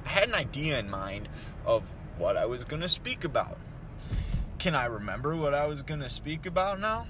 had 0.05 0.29
an 0.29 0.35
idea 0.35 0.79
in 0.79 0.89
mind 0.89 1.29
of 1.67 1.95
what 2.17 2.37
I 2.37 2.47
was 2.47 2.65
going 2.65 2.83
to 2.83 2.89
speak 2.89 3.25
about. 3.25 3.59
Can 4.59 4.75
I 4.75 4.87
remember 4.87 5.37
what 5.37 5.53
I 5.53 5.67
was 5.67 5.83
going 5.83 6.01
to 6.01 6.09
speak 6.09 6.47
about 6.47 6.81
now? 6.81 7.07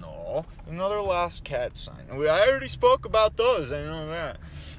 No. 0.00 0.44
Another 0.68 1.00
Lost 1.00 1.44
Cat 1.44 1.76
sign. 1.76 2.04
I 2.10 2.14
already 2.14 2.68
spoke 2.68 3.06
about 3.06 3.38
those, 3.38 3.72
I 3.72 3.82
know 3.82 4.08
that. 4.08 4.36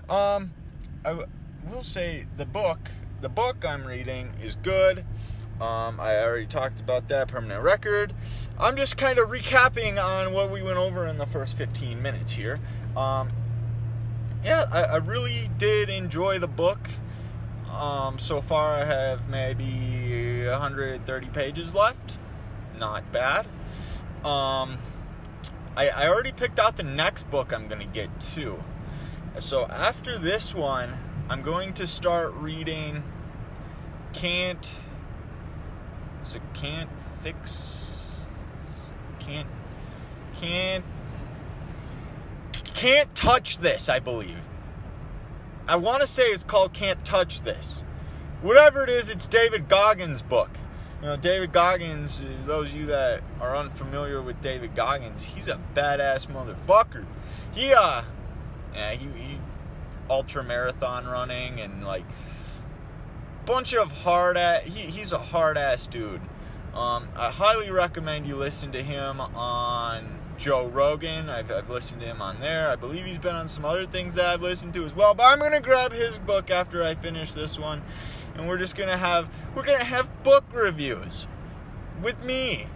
Um, 0.10 0.52
I 1.04 1.26
will 1.70 1.84
say 1.84 2.26
the 2.38 2.46
book, 2.46 2.92
the 3.22 3.30
book 3.30 3.66
I'm 3.66 3.86
reading 3.86 4.32
is 4.42 4.56
good. 4.56 5.06
Um, 5.60 6.00
I 6.00 6.24
already 6.24 6.48
talked 6.48 6.80
about 6.80 7.08
that 7.10 7.28
permanent 7.28 7.64
record. 7.64 8.14
I'm 8.60 8.76
just 8.76 8.98
kind 8.98 9.20
of 9.20 9.30
recapping 9.30 10.04
on 10.04 10.34
what 10.34 10.50
we 10.50 10.64
went 10.64 10.78
over 10.78 11.06
in 11.06 11.20
the 11.20 11.28
first 11.28 11.56
15 11.56 12.02
minutes 12.02 12.32
here. 12.32 12.60
Um, 12.98 13.30
yeah, 14.44 14.66
I, 14.72 14.84
I, 14.84 14.96
really 14.96 15.52
did 15.60 15.92
enjoy 15.92 16.40
the 16.40 16.48
book. 16.48 16.90
Um, 17.72 18.18
so 18.18 18.42
far, 18.42 18.74
I 18.74 18.86
have 18.86 19.30
maybe 19.30 20.46
130 20.48 21.28
pages 21.28 21.76
left. 21.76 22.18
Not 22.80 23.12
bad. 23.12 23.46
Um, 24.26 24.80
I, 25.78 25.90
I 25.90 26.08
already 26.08 26.32
picked 26.32 26.60
out 26.60 26.76
the 26.76 26.84
next 26.84 27.30
book 27.30 27.54
I'm 27.54 27.68
going 27.68 27.82
to 27.82 27.88
get 27.88 28.20
too. 28.20 28.64
So 29.38 29.68
after 29.68 30.18
this 30.18 30.56
one, 30.56 30.98
I'm 31.30 31.42
going 31.42 31.74
to 31.76 31.88
start 31.88 32.34
reading 32.34 33.04
Can't 34.14 34.76
so 36.24 36.40
can't 36.54 36.90
fix 37.22 38.92
can't 39.20 39.48
can't 40.36 40.86
can't 42.82 43.14
touch 43.14 43.60
this, 43.60 43.90
I 43.90 44.00
believe. 44.00 44.40
I 45.68 45.76
want 45.76 46.02
to 46.02 46.08
say 46.08 46.24
it's 46.24 46.44
called 46.44 46.74
Can't 46.74 47.06
Touch 47.06 47.44
This. 47.44 47.84
Whatever 48.42 48.84
it 48.84 48.90
is, 48.90 49.10
it's 49.10 49.28
David 49.28 49.70
Goggins' 49.70 50.24
book. 50.24 50.50
You 51.00 51.08
know, 51.08 51.18
David 51.18 51.52
Goggins, 51.52 52.22
uh, 52.22 52.26
those 52.48 52.72
of 52.72 52.78
you 52.78 52.86
that 52.88 53.22
are 53.40 53.56
unfamiliar 53.56 54.22
with 54.22 54.42
David 54.42 54.76
Goggins, 54.76 55.24
he's 55.24 55.48
a 55.48 55.60
badass 55.76 56.26
motherfucker. 56.28 57.06
He, 57.54 57.72
uh, 57.72 58.04
yeah, 58.74 58.94
he, 58.94 59.08
he 59.10 59.31
ultra 60.10 60.44
marathon 60.44 61.06
running 61.06 61.60
and 61.60 61.84
like 61.86 62.06
bunch 63.46 63.74
of 63.74 63.92
hard 63.92 64.38
ass. 64.38 64.64
He, 64.64 64.82
he's 64.82 65.12
a 65.12 65.18
hard 65.18 65.58
ass 65.58 65.88
dude. 65.88 66.22
Um, 66.74 67.10
I 67.16 67.30
highly 67.30 67.70
recommend 67.70 68.26
you 68.26 68.36
listen 68.36 68.72
to 68.72 68.82
him 68.82 69.20
on 69.20 70.20
Joe 70.38 70.68
Rogan. 70.68 71.30
I've, 71.30 71.52
I've, 71.52 71.70
listened 71.70 72.02
to 72.02 72.08
him 72.08 72.22
on 72.22 72.40
there. 72.40 72.70
I 72.70 72.76
believe 72.76 73.06
he's 73.06 73.18
been 73.18 73.36
on 73.36 73.48
some 73.48 73.66
other 73.66 73.86
things 73.86 74.16
that 74.16 74.26
I've 74.26 74.42
listened 74.42 74.74
to 74.76 74.86
as 74.86 74.96
well. 74.96 75.14
But 75.14 75.24
I'm 75.24 75.40
gonna 75.40 75.60
grab 75.60 75.92
his 75.92 76.18
book 76.18 76.50
after 76.50 76.82
I 76.82 76.96
finish 76.96 77.34
this 77.34 77.60
one, 77.60 77.82
and 78.36 78.48
we're 78.48 78.58
just 78.58 78.76
gonna 78.76 78.98
have 78.98 79.30
we're 79.54 79.66
gonna 79.66 79.84
have 79.84 80.24
book 80.24 80.46
reviews 80.54 81.28
with 82.02 82.24
me 82.24 82.68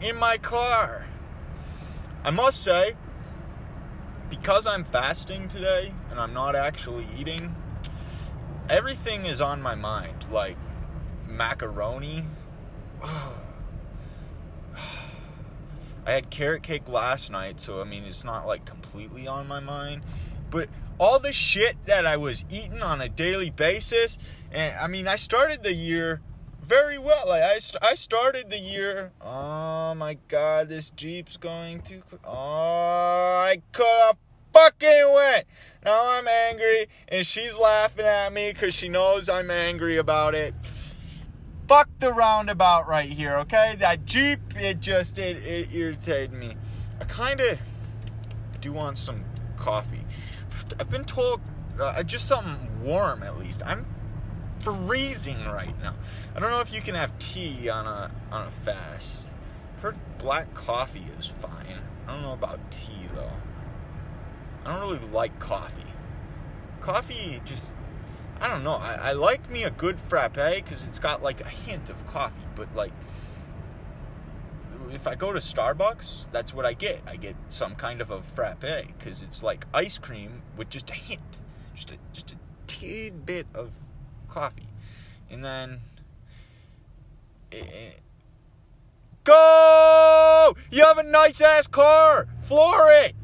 in 0.00 0.16
my 0.16 0.38
car. 0.38 1.06
I 2.22 2.30
must 2.30 2.62
say, 2.62 2.96
because 4.28 4.66
I'm 4.66 4.84
fasting 4.84 5.48
today 5.48 5.92
and 6.10 6.18
I'm 6.18 6.32
not 6.32 6.56
actually 6.56 7.06
eating, 7.18 7.54
everything 8.68 9.24
is 9.26 9.40
on 9.40 9.62
my 9.62 9.74
mind. 9.74 10.26
Like 10.30 10.56
macaroni. 11.28 12.26
I 16.06 16.12
had 16.12 16.28
carrot 16.28 16.62
cake 16.62 16.86
last 16.86 17.30
night, 17.30 17.60
so 17.60 17.80
I 17.80 17.84
mean, 17.84 18.04
it's 18.04 18.24
not 18.24 18.46
like 18.46 18.66
completely 18.66 19.26
on 19.26 19.48
my 19.48 19.60
mind. 19.60 20.02
But 20.50 20.68
all 20.98 21.18
the 21.18 21.32
shit 21.32 21.76
that 21.86 22.06
I 22.06 22.16
was 22.16 22.44
eating 22.50 22.82
on 22.82 23.00
a 23.00 23.08
daily 23.08 23.50
basis, 23.50 24.18
and 24.52 24.76
I 24.78 24.86
mean, 24.86 25.08
I 25.08 25.16
started 25.16 25.62
the 25.62 25.72
year 25.72 26.20
very 26.64 26.98
well. 26.98 27.28
Like 27.28 27.42
I, 27.42 27.60
I 27.82 27.94
started 27.94 28.50
the 28.50 28.58
year. 28.58 29.12
Oh 29.20 29.94
my 29.94 30.18
god, 30.28 30.68
this 30.68 30.90
Jeep's 30.90 31.36
going 31.36 31.80
too. 31.82 32.02
Oh, 32.24 33.44
I 33.46 33.62
could 33.72 33.86
have 33.86 34.16
fucking 34.52 35.12
went. 35.12 35.46
Now 35.84 36.10
I'm 36.10 36.26
angry, 36.26 36.88
and 37.08 37.26
she's 37.26 37.56
laughing 37.56 38.06
at 38.06 38.32
me 38.32 38.52
because 38.52 38.74
she 38.74 38.88
knows 38.88 39.28
I'm 39.28 39.50
angry 39.50 39.96
about 39.98 40.34
it. 40.34 40.54
Fuck 41.68 41.88
the 41.98 42.12
roundabout 42.12 42.86
right 42.88 43.10
here, 43.10 43.36
okay? 43.38 43.74
That 43.78 44.04
Jeep, 44.04 44.40
it 44.56 44.80
just, 44.80 45.18
it, 45.18 45.42
it 45.44 45.74
irritated 45.74 46.32
me. 46.32 46.56
I 47.00 47.04
kind 47.04 47.40
of 47.40 47.58
do 48.60 48.72
want 48.72 48.98
some 48.98 49.24
coffee. 49.56 50.04
I've 50.78 50.90
been 50.90 51.04
told, 51.04 51.40
uh, 51.80 52.02
just 52.02 52.28
something 52.28 52.82
warm 52.82 53.22
at 53.22 53.38
least. 53.38 53.62
I'm 53.64 53.86
freezing 54.64 55.44
right 55.44 55.78
now. 55.82 55.94
I 56.34 56.40
don't 56.40 56.50
know 56.50 56.60
if 56.60 56.74
you 56.74 56.80
can 56.80 56.94
have 56.94 57.16
tea 57.18 57.68
on 57.68 57.86
a 57.86 58.10
on 58.32 58.46
a 58.46 58.50
fast. 58.50 59.28
I've 59.76 59.82
heard 59.82 59.96
black 60.18 60.52
coffee 60.54 61.04
is 61.18 61.26
fine. 61.26 61.80
I 62.06 62.12
don't 62.12 62.22
know 62.22 62.32
about 62.32 62.58
tea 62.70 63.08
though. 63.14 63.30
I 64.64 64.72
don't 64.72 64.80
really 64.80 65.06
like 65.12 65.38
coffee. 65.38 65.82
Coffee 66.80 67.40
just, 67.44 67.76
I 68.40 68.48
don't 68.48 68.64
know. 68.64 68.74
I, 68.74 68.94
I 68.94 69.12
like 69.12 69.50
me 69.50 69.64
a 69.64 69.70
good 69.70 70.00
frappe 70.00 70.34
because 70.34 70.84
it's 70.84 70.98
got 70.98 71.22
like 71.22 71.40
a 71.42 71.48
hint 71.48 71.90
of 71.90 72.06
coffee, 72.06 72.46
but 72.54 72.74
like, 72.74 72.92
if 74.92 75.06
I 75.06 75.14
go 75.14 75.32
to 75.32 75.38
Starbucks, 75.38 76.30
that's 76.30 76.54
what 76.54 76.64
I 76.64 76.72
get. 76.72 77.00
I 77.06 77.16
get 77.16 77.36
some 77.48 77.74
kind 77.74 78.00
of 78.00 78.10
a 78.10 78.22
frappe 78.22 78.60
because 78.60 79.22
it's 79.22 79.42
like 79.42 79.66
ice 79.74 79.98
cream 79.98 80.42
with 80.56 80.70
just 80.70 80.90
a 80.90 80.94
hint, 80.94 81.20
just 81.74 81.90
a 81.90 81.96
just 82.12 82.32
a 82.32 82.36
tidbit 82.66 83.46
of 83.54 83.70
coffee, 84.28 84.68
and 85.30 85.44
then. 85.44 85.80
Eh, 87.52 87.58
eh, 87.58 87.90
go! 89.24 90.56
You 90.70 90.84
have 90.84 90.98
a 90.98 91.02
nice 91.02 91.40
ass 91.40 91.66
car. 91.66 92.28
Floor 92.42 92.88
it. 92.90 93.14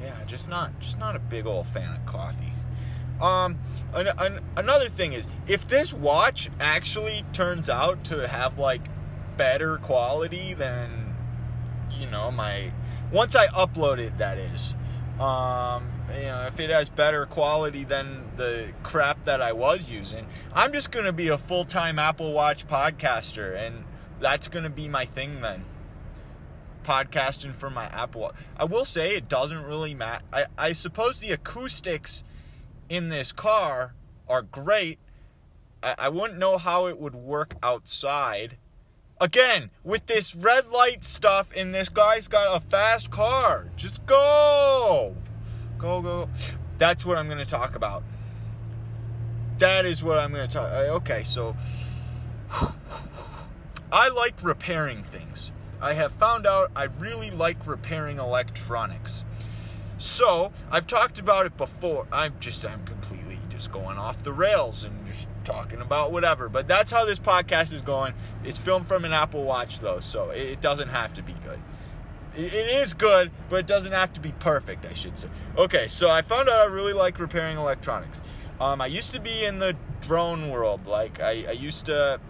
Yeah, 0.00 0.24
just 0.26 0.48
not 0.48 0.78
just 0.80 0.98
not 0.98 1.14
a 1.14 1.18
big 1.18 1.46
old 1.46 1.68
fan 1.68 1.92
of 1.94 2.04
coffee. 2.06 2.52
Um, 3.20 3.58
an, 3.94 4.08
an, 4.18 4.40
another 4.56 4.88
thing 4.88 5.12
is 5.12 5.28
if 5.46 5.68
this 5.68 5.92
watch 5.92 6.50
actually 6.58 7.24
turns 7.32 7.68
out 7.68 8.02
to 8.04 8.26
have 8.26 8.58
like 8.58 8.82
better 9.36 9.78
quality 9.78 10.54
than 10.54 11.14
you 11.90 12.08
know 12.08 12.30
my 12.30 12.72
once 13.12 13.36
I 13.36 13.46
upload 13.48 13.98
it, 13.98 14.18
that 14.18 14.38
is. 14.38 14.74
Um, 15.20 15.91
you 16.14 16.24
know, 16.24 16.46
if 16.46 16.58
it 16.60 16.70
has 16.70 16.88
better 16.88 17.26
quality 17.26 17.84
than 17.84 18.24
the 18.36 18.68
crap 18.82 19.24
that 19.24 19.40
I 19.40 19.52
was 19.52 19.90
using, 19.90 20.26
I'm 20.54 20.72
just 20.72 20.90
gonna 20.90 21.12
be 21.12 21.28
a 21.28 21.38
full 21.38 21.64
time 21.64 21.98
Apple 21.98 22.32
Watch 22.32 22.66
podcaster, 22.66 23.56
and 23.56 23.84
that's 24.20 24.48
gonna 24.48 24.70
be 24.70 24.88
my 24.88 25.04
thing 25.04 25.40
then 25.40 25.64
podcasting 26.82 27.54
for 27.54 27.70
my 27.70 27.86
Apple. 27.86 28.22
Watch. 28.22 28.34
I 28.56 28.64
will 28.64 28.84
say 28.84 29.14
it 29.14 29.28
doesn't 29.28 29.62
really 29.64 29.94
matter. 29.94 30.24
I, 30.32 30.46
I 30.58 30.72
suppose 30.72 31.18
the 31.18 31.30
acoustics 31.32 32.24
in 32.88 33.08
this 33.08 33.32
car 33.32 33.94
are 34.28 34.42
great. 34.42 34.98
I, 35.82 35.94
I 35.98 36.08
wouldn't 36.08 36.38
know 36.38 36.58
how 36.58 36.86
it 36.86 36.98
would 36.98 37.14
work 37.14 37.54
outside. 37.62 38.56
Again, 39.20 39.70
with 39.84 40.06
this 40.06 40.34
red 40.34 40.68
light 40.68 41.04
stuff, 41.04 41.48
and 41.56 41.74
this 41.74 41.88
guy's 41.88 42.26
got 42.26 42.56
a 42.56 42.60
fast 42.60 43.10
car. 43.10 43.70
Just 43.76 44.04
go! 44.04 45.14
Go, 45.82 46.00
go. 46.00 46.28
That's 46.78 47.04
what 47.04 47.18
I'm 47.18 47.26
going 47.26 47.38
to 47.38 47.44
talk 47.44 47.74
about. 47.74 48.04
that 49.58 49.84
is 49.84 50.02
what 50.02 50.18
I'm 50.18 50.32
going 50.32 50.46
to 50.48 50.52
talk. 50.52 50.70
Uh, 50.72 50.94
okay, 50.96 51.22
so 51.22 51.54
I 53.92 54.08
like 54.08 54.42
repairing 54.42 55.02
things. 55.02 55.52
I 55.80 55.94
have 55.94 56.12
found 56.12 56.46
out 56.46 56.70
I 56.76 56.84
really 56.84 57.30
like 57.30 57.66
repairing 57.66 58.18
electronics. 58.18 59.24
So 59.98 60.52
I've 60.70 60.86
talked 60.86 61.18
about 61.18 61.46
it 61.46 61.56
before. 61.56 62.06
I'm 62.12 62.34
just 62.40 62.64
I'm 62.64 62.84
completely 62.84 63.38
just 63.50 63.70
going 63.70 63.98
off 63.98 64.22
the 64.22 64.32
rails 64.32 64.84
and 64.84 65.06
just 65.06 65.28
talking 65.44 65.80
about 65.80 66.10
whatever. 66.12 66.48
But 66.48 66.66
that's 66.68 66.90
how 66.90 67.04
this 67.04 67.18
podcast 67.18 67.72
is 67.72 67.82
going. 67.82 68.14
It's 68.44 68.58
filmed 68.58 68.86
from 68.86 69.04
an 69.04 69.12
Apple 69.12 69.44
Watch 69.44 69.80
though, 69.80 70.00
so 70.00 70.30
it 70.30 70.60
doesn't 70.60 70.88
have 70.88 71.14
to 71.14 71.22
be 71.22 71.34
good. 71.44 71.58
It 72.34 72.52
is 72.54 72.94
good, 72.94 73.30
but 73.50 73.56
it 73.56 73.66
doesn't 73.66 73.92
have 73.92 74.12
to 74.14 74.20
be 74.20 74.32
perfect, 74.32 74.86
I 74.86 74.94
should 74.94 75.18
say. 75.18 75.28
Okay, 75.58 75.86
so 75.88 76.08
I 76.08 76.22
found 76.22 76.48
out 76.48 76.68
I 76.68 76.72
really 76.72 76.94
like 76.94 77.18
repairing 77.18 77.58
electronics. 77.58 78.22
Um, 78.58 78.80
I 78.80 78.86
used 78.86 79.12
to 79.12 79.20
be 79.20 79.44
in 79.44 79.58
the 79.58 79.76
drone 80.00 80.50
world. 80.50 80.86
Like 80.86 81.20
I, 81.20 81.44
I 81.48 81.52
used 81.52 81.86
to 81.86 82.20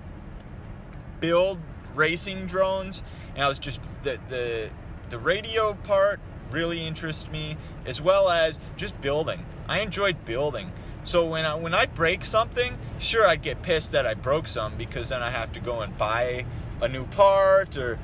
build 1.21 1.61
racing 1.95 2.47
drones, 2.47 3.03
and 3.35 3.45
I 3.45 3.49
was 3.49 3.61
just 3.61 3.81
the 4.03 4.19
the 4.29 4.71
the 5.11 5.19
radio 5.19 5.75
part 5.75 6.19
really 6.51 6.85
interests 6.85 7.31
me, 7.31 7.57
as 7.87 8.03
well 8.03 8.29
as 8.29 8.59
just 8.77 9.01
building. 9.01 9.47
I 9.69 9.81
enjoyed 9.81 10.25
building. 10.25 10.73
So 11.05 11.27
when 11.27 11.45
I 11.45 11.55
when 11.55 11.75
I 11.75 11.87
break 11.87 12.25
something, 12.25 12.77
sure 12.99 13.27
I'd 13.27 13.43
get 13.43 13.63
pissed 13.63 13.93
that 13.93 14.07
I 14.07 14.15
broke 14.15 14.49
some 14.49 14.77
because 14.77 15.11
then 15.11 15.23
I 15.23 15.31
have 15.31 15.53
to 15.53 15.61
go 15.61 15.81
and 15.81 15.97
buy 15.97 16.45
a 16.81 16.89
new 16.89 17.05
part 17.07 17.77
or 17.77 17.99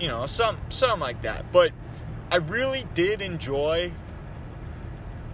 you 0.00 0.08
know 0.08 0.26
some 0.26 0.56
something 0.68 1.00
like 1.00 1.22
that. 1.22 1.52
But 1.52 1.72
I 2.30 2.36
really 2.36 2.86
did 2.94 3.20
enjoy 3.20 3.92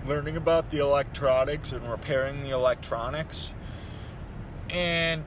learning 0.06 0.36
about 0.36 0.70
the 0.70 0.78
electronics 0.78 1.72
and 1.72 1.88
repairing 1.88 2.42
the 2.42 2.50
electronics. 2.50 3.52
And 4.70 5.24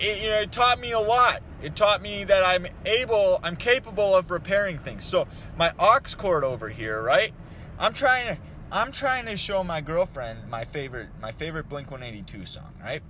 it, 0.00 0.22
you 0.22 0.30
know, 0.30 0.40
it 0.40 0.52
taught 0.52 0.80
me 0.80 0.92
a 0.92 1.00
lot. 1.00 1.42
It 1.62 1.74
taught 1.74 2.00
me 2.00 2.24
that 2.24 2.44
I'm 2.44 2.66
able, 2.86 3.40
I'm 3.42 3.56
capable 3.56 4.14
of 4.14 4.30
repairing 4.30 4.78
things. 4.78 5.04
So 5.04 5.26
my 5.56 5.72
aux 5.78 6.00
cord 6.16 6.44
over 6.44 6.68
here, 6.68 7.02
right? 7.02 7.32
I'm 7.78 7.92
trying 7.92 8.36
to, 8.36 8.40
I'm 8.70 8.92
trying 8.92 9.26
to 9.26 9.36
show 9.36 9.64
my 9.64 9.80
girlfriend 9.80 10.48
my 10.48 10.64
favorite, 10.64 11.08
my 11.20 11.32
favorite 11.32 11.68
Blink 11.68 11.90
182 11.90 12.44
song, 12.44 12.74
right? 12.80 13.02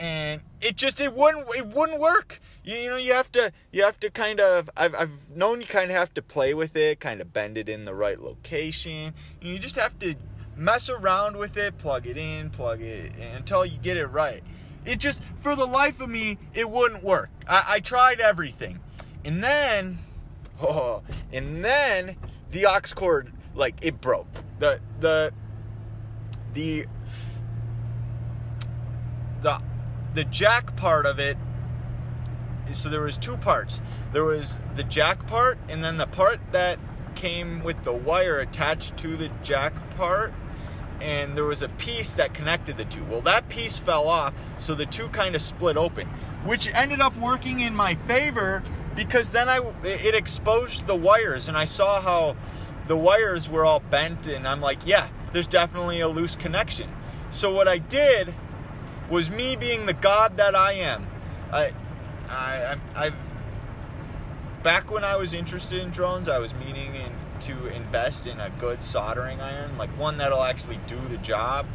And 0.00 0.40
it 0.62 0.76
just, 0.76 0.98
it 0.98 1.12
wouldn't, 1.12 1.46
it 1.54 1.66
wouldn't 1.66 2.00
work. 2.00 2.40
You, 2.64 2.74
you 2.74 2.88
know, 2.88 2.96
you 2.96 3.12
have 3.12 3.30
to, 3.32 3.52
you 3.70 3.84
have 3.84 4.00
to 4.00 4.10
kind 4.10 4.40
of, 4.40 4.70
I've, 4.74 4.94
I've 4.94 5.36
known 5.36 5.60
you 5.60 5.66
kind 5.66 5.90
of 5.90 5.96
have 5.96 6.14
to 6.14 6.22
play 6.22 6.54
with 6.54 6.74
it, 6.74 7.00
kind 7.00 7.20
of 7.20 7.34
bend 7.34 7.58
it 7.58 7.68
in 7.68 7.84
the 7.84 7.94
right 7.94 8.18
location. 8.18 9.12
You 9.42 9.58
just 9.58 9.76
have 9.76 9.98
to 9.98 10.14
mess 10.56 10.88
around 10.88 11.36
with 11.36 11.58
it, 11.58 11.76
plug 11.76 12.06
it 12.06 12.16
in, 12.16 12.48
plug 12.48 12.80
it 12.80 13.12
in, 13.14 13.36
until 13.36 13.66
you 13.66 13.76
get 13.76 13.98
it 13.98 14.06
right. 14.06 14.42
It 14.86 15.00
just, 15.00 15.20
for 15.38 15.54
the 15.54 15.66
life 15.66 16.00
of 16.00 16.08
me, 16.08 16.38
it 16.54 16.70
wouldn't 16.70 17.04
work. 17.04 17.28
I, 17.46 17.64
I 17.68 17.80
tried 17.80 18.20
everything. 18.20 18.80
And 19.22 19.44
then, 19.44 19.98
oh, 20.62 21.02
and 21.30 21.62
then 21.62 22.16
the 22.52 22.64
aux 22.64 22.80
cord, 22.94 23.34
like, 23.54 23.76
it 23.82 24.00
broke. 24.00 24.28
The, 24.60 24.80
the, 24.98 25.34
the, 26.54 26.86
the, 29.42 29.62
the 30.14 30.24
jack 30.24 30.76
part 30.76 31.06
of 31.06 31.18
it, 31.18 31.36
so 32.72 32.88
there 32.88 33.02
was 33.02 33.18
two 33.18 33.36
parts. 33.36 33.80
There 34.12 34.24
was 34.24 34.58
the 34.76 34.84
jack 34.84 35.26
part, 35.26 35.58
and 35.68 35.82
then 35.82 35.98
the 35.98 36.06
part 36.06 36.40
that 36.52 36.78
came 37.14 37.62
with 37.62 37.82
the 37.82 37.92
wire 37.92 38.38
attached 38.38 38.96
to 38.98 39.16
the 39.16 39.30
jack 39.42 39.74
part 39.96 40.32
and 41.00 41.36
there 41.36 41.44
was 41.44 41.62
a 41.62 41.68
piece 41.68 42.14
that 42.14 42.34
connected 42.34 42.76
the 42.76 42.84
two. 42.84 43.02
Well, 43.04 43.22
that 43.22 43.48
piece 43.48 43.78
fell 43.78 44.06
off, 44.06 44.34
so 44.58 44.74
the 44.74 44.86
two 44.86 45.08
kind 45.08 45.34
of 45.34 45.40
split 45.40 45.76
open, 45.76 46.06
which 46.44 46.72
ended 46.74 47.00
up 47.00 47.16
working 47.16 47.60
in 47.60 47.74
my 47.74 47.94
favor 47.94 48.62
because 48.94 49.32
then 49.32 49.48
I 49.48 49.60
it 49.82 50.14
exposed 50.14 50.86
the 50.86 50.96
wires 50.96 51.48
and 51.48 51.56
I 51.56 51.64
saw 51.64 52.00
how 52.00 52.36
the 52.88 52.96
wires 52.96 53.48
were 53.48 53.64
all 53.64 53.80
bent 53.80 54.26
and 54.26 54.46
I'm 54.46 54.60
like, 54.60 54.86
yeah, 54.86 55.08
there's 55.32 55.46
definitely 55.46 56.00
a 56.00 56.08
loose 56.08 56.36
connection. 56.36 56.90
So 57.30 57.54
what 57.54 57.68
I 57.68 57.78
did 57.78 58.34
was 59.10 59.30
me 59.30 59.56
being 59.56 59.86
the 59.86 59.92
god 59.92 60.36
that 60.36 60.54
I 60.54 60.74
am. 60.74 61.06
I 61.52 61.72
I 62.28 62.76
I've 62.94 63.14
back 64.62 64.90
when 64.90 65.04
I 65.04 65.16
was 65.16 65.34
interested 65.34 65.80
in 65.80 65.90
drones, 65.90 66.28
I 66.28 66.38
was 66.38 66.54
meaning 66.54 66.94
in 66.94 67.12
to 67.40 67.66
invest 67.68 68.26
in 68.26 68.38
a 68.38 68.50
good 68.58 68.82
soldering 68.82 69.40
iron, 69.40 69.76
like 69.78 69.90
one 69.98 70.18
that'll 70.18 70.42
actually 70.42 70.78
do 70.86 71.00
the 71.08 71.16
job. 71.18 71.66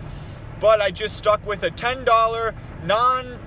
But 0.59 0.79
I 0.81 0.91
just 0.91 1.17
stuck 1.17 1.45
with 1.45 1.63
a 1.63 1.71
$10 1.71 2.53
non 2.83 3.39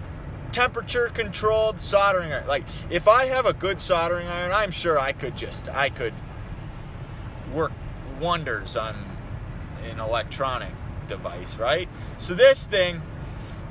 temperature 0.53 1.11
controlled 1.15 1.81
soldering 1.81 2.33
iron. 2.33 2.47
Like 2.47 2.65
if 2.91 3.09
I 3.09 3.27
have 3.27 3.47
a 3.47 3.53
good 3.53 3.81
soldering 3.81 4.27
iron, 4.27 4.53
I'm 4.53 4.71
sure 4.71 4.99
I 4.99 5.13
could 5.13 5.37
just 5.37 5.69
I 5.69 5.89
could 5.91 6.15
work 7.53 7.73
wonders 8.21 8.77
on 8.77 8.97
an 9.89 10.01
electronic 10.01 10.73
device, 11.07 11.57
right? 11.59 11.89
So 12.19 12.35
this 12.35 12.67
thing 12.67 13.01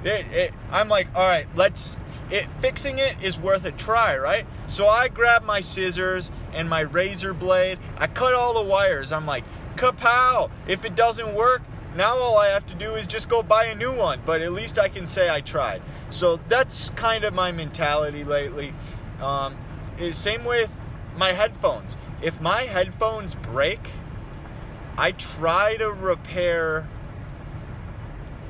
it, 0.08 0.26
it, 0.32 0.54
I'm 0.72 0.90
like, 0.90 1.08
all 1.16 1.22
right, 1.22 1.48
let's. 1.56 1.98
It, 2.30 2.46
fixing 2.60 3.00
it 3.00 3.24
is 3.24 3.40
worth 3.40 3.64
a 3.64 3.72
try, 3.72 4.18
right? 4.18 4.46
So 4.68 4.90
I 4.90 5.08
grab 5.08 5.44
my 5.46 5.62
scissors 5.62 6.30
and 6.52 6.70
my 6.70 6.82
razor 6.82 7.34
blade. 7.34 7.80
I 7.98 8.08
cut 8.08 8.34
all 8.34 8.54
the 8.62 8.70
wires. 8.70 9.14
I'm 9.14 9.26
like, 9.26 9.46
kapow! 9.78 10.52
If 10.68 10.84
it 10.84 10.94
doesn't 10.94 11.34
work, 11.34 11.62
now 11.96 12.16
all 12.16 12.38
I 12.38 12.50
have 12.50 12.66
to 12.68 12.76
do 12.76 12.96
is 12.96 13.08
just 13.08 13.30
go 13.30 13.42
buy 13.42 13.66
a 13.66 13.76
new 13.76 13.96
one. 13.96 14.22
But 14.26 14.42
at 14.42 14.52
least 14.52 14.78
I 14.78 14.90
can 14.90 15.08
say 15.08 15.30
I 15.30 15.40
tried. 15.40 15.82
So 16.10 16.38
that's 16.50 16.90
kind 16.92 17.24
of 17.24 17.34
my 17.34 17.54
mentality 17.54 18.26
lately. 18.26 18.74
Um, 19.22 19.56
same 20.12 20.44
with 20.44 20.74
my 21.18 21.32
headphones. 21.32 21.96
If 22.22 22.42
my 22.42 22.64
headphones 22.64 23.36
break, 23.36 23.90
I 24.98 25.12
try 25.12 25.78
to 25.78 25.92
repair 25.92 26.88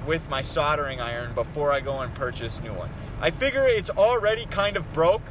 with 0.08 0.28
my 0.30 0.42
soldering 0.42 1.02
iron 1.02 1.36
before 1.36 1.72
I 1.72 1.82
go 1.82 2.00
and 2.00 2.14
purchase 2.16 2.62
new 2.62 2.74
ones. 2.74 2.96
I 3.20 3.30
figure 3.30 3.64
it's 3.64 3.90
already 3.90 4.46
kind 4.46 4.78
of 4.78 4.92
broke. 4.94 5.22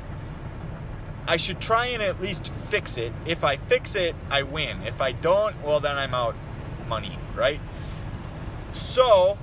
I 1.27 1.39
should 1.39 1.61
try 1.61 1.87
and 1.87 2.03
at 2.03 2.21
least 2.21 2.53
fix 2.53 2.99
it. 2.99 3.13
If 3.25 3.43
I 3.43 3.57
fix 3.57 3.97
it, 3.97 4.15
I 4.31 4.43
win. 4.43 4.83
If 4.83 5.01
I 5.01 5.13
don't, 5.13 5.61
well, 5.65 5.81
then 5.81 5.97
I'm 5.97 6.15
out 6.15 6.37
money, 6.87 7.19
right? 7.35 7.61
So, 8.73 9.39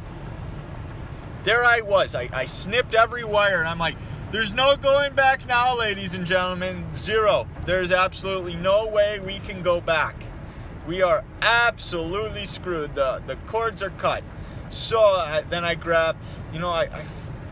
there 1.44 1.64
I 1.64 1.82
was. 1.82 2.16
I, 2.16 2.30
I 2.32 2.46
snipped 2.46 2.94
every 2.94 3.24
wire 3.24 3.60
and 3.60 3.68
I'm 3.68 3.80
like, 3.80 3.96
there's 4.32 4.54
no 4.54 4.76
going 4.78 5.14
back 5.14 5.46
now, 5.46 5.78
ladies 5.78 6.16
and 6.16 6.26
gentlemen. 6.26 6.94
Zero. 6.96 7.48
There's 7.66 7.92
absolutely 7.92 8.56
no 8.56 8.88
way 8.88 9.20
we 9.20 9.40
can 9.40 9.62
go 9.62 9.82
back. 9.82 10.16
We 10.88 11.02
are 11.02 11.24
absolutely 11.42 12.46
screwed. 12.46 12.96
The, 12.96 13.22
the 13.28 13.36
cords 13.48 13.84
are 13.84 13.92
cut. 13.92 14.24
So 14.74 15.00
I, 15.00 15.42
then 15.48 15.64
I 15.64 15.76
grab, 15.76 16.18
you 16.52 16.58
know, 16.58 16.72
I, 16.72 17.04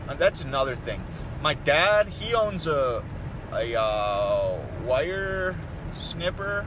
I, 0.08 0.14
that's 0.14 0.40
another 0.42 0.74
thing. 0.74 1.00
My 1.40 1.54
dad, 1.54 2.08
he 2.08 2.34
owns 2.34 2.66
a 2.66 3.04
a 3.52 3.80
uh, 3.80 4.58
wire 4.84 5.56
snipper. 5.92 6.66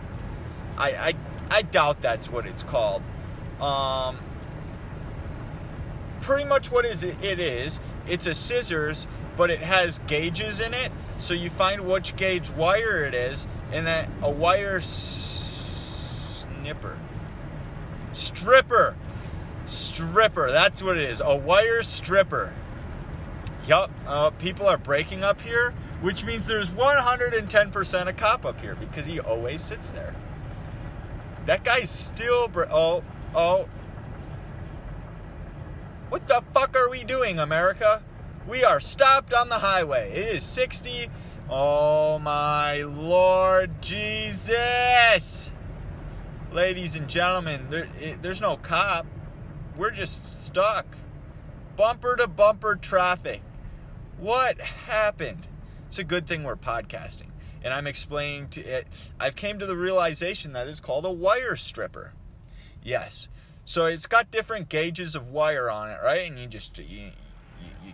I, 0.78 0.92
I 0.92 1.14
I 1.52 1.62
doubt 1.64 2.02
that's 2.02 2.30
what 2.30 2.46
it's 2.46 2.64
called. 2.64 3.04
Um, 3.60 4.18
pretty 6.22 6.46
much 6.46 6.72
what 6.72 6.86
is 6.86 7.04
it, 7.04 7.22
it 7.22 7.38
is. 7.40 7.82
It's 8.08 8.26
a 8.26 8.34
scissors, 8.34 9.08
but 9.36 9.50
it 9.50 9.60
has 9.60 10.00
gauges 10.08 10.62
in 10.62 10.74
it. 10.74 10.90
So 11.18 11.34
you 11.34 11.50
find 11.50 11.82
which 11.86 12.16
gauge 12.16 12.50
wire 12.52 13.04
it 13.04 13.14
is, 13.14 13.46
and 13.74 13.86
then 13.86 14.10
a 14.22 14.30
wire 14.32 14.80
snipper, 14.80 15.38
stripper. 18.14 18.96
Stripper, 19.66 20.52
that's 20.52 20.84
what 20.84 20.98
it 20.98 21.10
is. 21.10 21.22
A 21.22 21.36
wire 21.36 21.84
stripper. 21.84 22.54
Yup, 23.68 23.92
uh, 24.06 24.30
people 24.32 24.68
are 24.68 24.78
breaking 24.78 25.24
up 25.24 25.42
here, 25.42 25.74
which 26.02 26.24
means 26.24 26.46
there's 26.46 26.70
110% 26.70 28.08
a 28.08 28.14
cop 28.14 28.46
up 28.46 28.62
here 28.62 28.76
because 28.76 29.08
he 29.08 29.20
always 29.20 29.62
sits 29.62 29.90
there. 29.90 30.14
That 31.48 31.64
guy's 31.64 31.90
still. 31.90 32.48
Bre- 32.48 32.66
oh, 32.72 33.04
oh. 33.34 33.68
What 36.10 36.28
the 36.28 36.44
fuck 36.54 36.76
are 36.76 36.90
we 36.90 37.04
doing, 37.04 37.40
America? 37.40 38.04
We 38.48 38.64
are 38.64 38.80
stopped 38.80 39.34
on 39.34 39.50
the 39.50 39.60
highway. 39.60 40.12
It 40.12 40.36
is 40.36 40.44
60. 40.44 41.10
Oh 41.50 42.18
my 42.20 42.82
Lord 42.82 43.82
Jesus! 43.82 45.52
Ladies 46.52 46.96
and 46.96 47.08
gentlemen, 47.08 47.68
there, 47.70 47.88
it, 48.00 48.24
there's 48.24 48.42
no 48.42 48.58
cop 48.58 49.06
we're 49.78 49.92
just 49.92 50.46
stuck. 50.46 50.86
Bumper 51.76 52.16
to 52.16 52.28
bumper 52.28 52.76
traffic. 52.76 53.42
What 54.18 54.60
happened? 54.62 55.48
It's 55.88 56.00
a 56.00 56.04
good 56.04 56.28
thing 56.28 56.44
we're 56.44 56.56
podcasting. 56.56 57.30
And 57.64 57.74
I'm 57.74 57.88
explaining 57.88 58.50
to 58.50 58.62
it. 58.62 58.88
I've 59.20 59.36
came 59.36 59.60
to 59.60 59.66
the 59.66 59.76
realization 59.76 60.54
that 60.54 60.68
it's 60.68 60.80
called 60.80 61.06
a 61.06 61.12
wire 61.12 61.56
stripper. 61.56 62.14
Yes. 62.84 63.28
So 63.66 63.88
it's 63.88 64.06
got 64.06 64.30
different 64.30 64.70
gauges 64.70 65.16
of 65.16 65.30
wire 65.30 65.70
on 65.70 65.90
it, 65.90 66.00
right? 66.04 66.30
And 66.30 66.40
you 66.40 66.48
just 66.48 66.78
you 66.78 66.86
you, 66.86 67.72
you, 67.84 67.94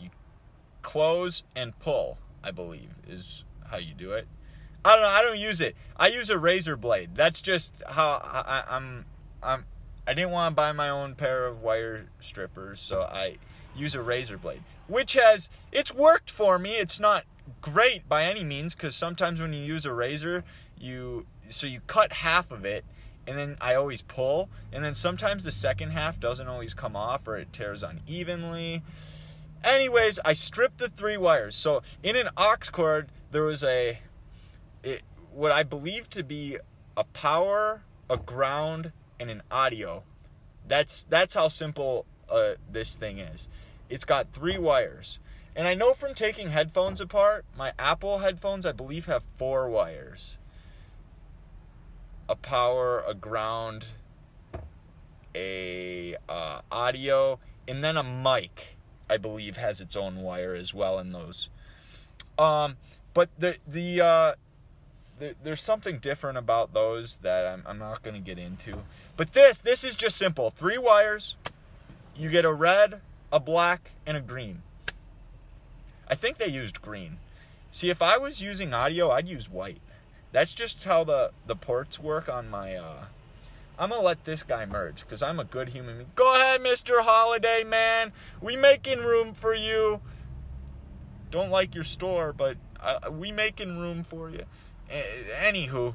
you 0.00 0.10
close 0.80 1.44
and 1.54 1.78
pull, 1.78 2.18
I 2.42 2.50
believe, 2.50 2.90
is 3.06 3.44
how 3.66 3.76
you 3.76 3.92
do 3.92 4.12
it. 4.12 4.26
I 4.84 4.92
don't 4.92 5.02
know. 5.02 5.08
I 5.08 5.22
don't 5.22 5.38
use 5.38 5.60
it. 5.60 5.76
I 5.96 6.08
use 6.08 6.30
a 6.30 6.38
razor 6.38 6.76
blade. 6.76 7.10
That's 7.14 7.40
just 7.40 7.82
how 7.88 8.20
I, 8.22 8.64
I'm. 8.68 9.06
I'm. 9.42 9.64
I 10.06 10.14
didn't 10.14 10.30
want 10.30 10.52
to 10.52 10.54
buy 10.54 10.72
my 10.72 10.88
own 10.88 11.14
pair 11.14 11.46
of 11.46 11.62
wire 11.62 12.06
strippers, 12.20 12.80
so 12.80 13.02
I 13.02 13.36
use 13.74 13.94
a 13.94 14.02
razor 14.02 14.36
blade, 14.36 14.62
which 14.86 15.14
has 15.14 15.48
it's 15.72 15.94
worked 15.94 16.30
for 16.30 16.58
me. 16.58 16.72
It's 16.72 17.00
not 17.00 17.24
great 17.60 18.08
by 18.08 18.24
any 18.24 18.44
means 18.44 18.74
because 18.74 18.94
sometimes 18.94 19.40
when 19.40 19.52
you 19.52 19.60
use 19.60 19.86
a 19.86 19.92
razor, 19.92 20.44
you 20.78 21.26
so 21.48 21.66
you 21.66 21.80
cut 21.86 22.12
half 22.12 22.50
of 22.50 22.64
it 22.64 22.84
and 23.26 23.38
then 23.38 23.56
I 23.60 23.74
always 23.74 24.02
pull, 24.02 24.50
and 24.72 24.84
then 24.84 24.94
sometimes 24.94 25.44
the 25.44 25.52
second 25.52 25.90
half 25.90 26.20
doesn't 26.20 26.46
always 26.46 26.74
come 26.74 26.94
off 26.94 27.26
or 27.26 27.38
it 27.38 27.52
tears 27.52 27.82
unevenly. 27.82 28.82
Anyways, 29.62 30.20
I 30.24 30.34
stripped 30.34 30.78
the 30.78 30.88
three 30.88 31.16
wires. 31.16 31.54
So 31.54 31.82
in 32.02 32.16
an 32.16 32.28
aux 32.36 32.56
cord, 32.70 33.08
there 33.30 33.44
was 33.44 33.64
a 33.64 33.98
it, 34.82 35.02
what 35.32 35.52
I 35.52 35.62
believe 35.62 36.10
to 36.10 36.22
be 36.22 36.58
a 36.96 37.04
power, 37.04 37.82
a 38.10 38.18
ground, 38.18 38.92
and 39.18 39.30
an 39.30 39.42
audio. 39.50 40.04
That's 40.66 41.04
that's 41.04 41.34
how 41.34 41.48
simple 41.48 42.06
uh, 42.28 42.54
this 42.70 42.96
thing 42.96 43.18
is. 43.18 43.48
It's 43.88 44.04
got 44.04 44.32
three 44.32 44.58
wires. 44.58 45.18
And 45.56 45.68
I 45.68 45.74
know 45.74 45.94
from 45.94 46.14
taking 46.14 46.50
headphones 46.50 47.00
apart, 47.00 47.44
my 47.56 47.72
Apple 47.78 48.18
headphones, 48.18 48.66
I 48.66 48.72
believe, 48.72 49.06
have 49.06 49.22
four 49.36 49.68
wires 49.68 50.38
a 52.28 52.34
power, 52.34 53.04
a 53.06 53.14
ground, 53.14 53.84
a 55.34 56.16
uh, 56.28 56.60
audio, 56.72 57.38
and 57.68 57.84
then 57.84 57.96
a 57.96 58.02
mic. 58.02 58.76
I 59.08 59.18
believe 59.18 59.58
has 59.58 59.82
its 59.82 59.96
own 59.96 60.22
wire 60.22 60.54
as 60.54 60.72
well 60.72 60.98
in 60.98 61.12
those. 61.12 61.50
Um, 62.38 62.76
but 63.12 63.28
the 63.38 63.56
the 63.68 64.00
uh, 64.00 64.32
the, 65.18 65.34
there's 65.42 65.62
something 65.62 65.98
different 65.98 66.38
about 66.38 66.72
those 66.74 67.18
that 67.18 67.46
I'm, 67.46 67.62
I'm 67.66 67.78
not 67.78 68.02
going 68.02 68.14
to 68.14 68.20
get 68.20 68.38
into. 68.38 68.78
But 69.16 69.32
this 69.32 69.58
this 69.58 69.84
is 69.84 69.96
just 69.96 70.16
simple. 70.16 70.50
Three 70.50 70.78
wires. 70.78 71.36
You 72.16 72.30
get 72.30 72.44
a 72.44 72.52
red, 72.52 73.00
a 73.32 73.40
black, 73.40 73.90
and 74.06 74.16
a 74.16 74.20
green. 74.20 74.62
I 76.08 76.14
think 76.14 76.38
they 76.38 76.46
used 76.46 76.80
green. 76.80 77.18
See, 77.72 77.90
if 77.90 78.00
I 78.00 78.18
was 78.18 78.40
using 78.40 78.72
audio, 78.72 79.10
I'd 79.10 79.28
use 79.28 79.50
white. 79.50 79.80
That's 80.30 80.54
just 80.54 80.84
how 80.84 81.04
the, 81.04 81.32
the 81.46 81.56
ports 81.56 81.98
work 81.98 82.28
on 82.28 82.48
my. 82.48 82.74
Uh, 82.74 83.06
I'm 83.78 83.90
gonna 83.90 84.02
let 84.02 84.24
this 84.24 84.42
guy 84.44 84.64
merge 84.66 85.00
because 85.00 85.22
I'm 85.22 85.40
a 85.40 85.44
good 85.44 85.70
human 85.70 85.96
being. 85.96 86.10
Go 86.14 86.36
ahead, 86.36 86.60
Mr. 86.60 87.02
Holiday 87.02 87.64
Man. 87.64 88.12
We 88.40 88.56
making 88.56 89.00
room 89.00 89.34
for 89.34 89.54
you. 89.54 90.00
Don't 91.32 91.50
like 91.50 91.74
your 91.74 91.84
store, 91.84 92.32
but 92.32 92.56
uh, 92.80 93.10
we 93.10 93.32
making 93.32 93.78
room 93.78 94.04
for 94.04 94.30
you. 94.30 94.42
Anywho, 94.90 95.94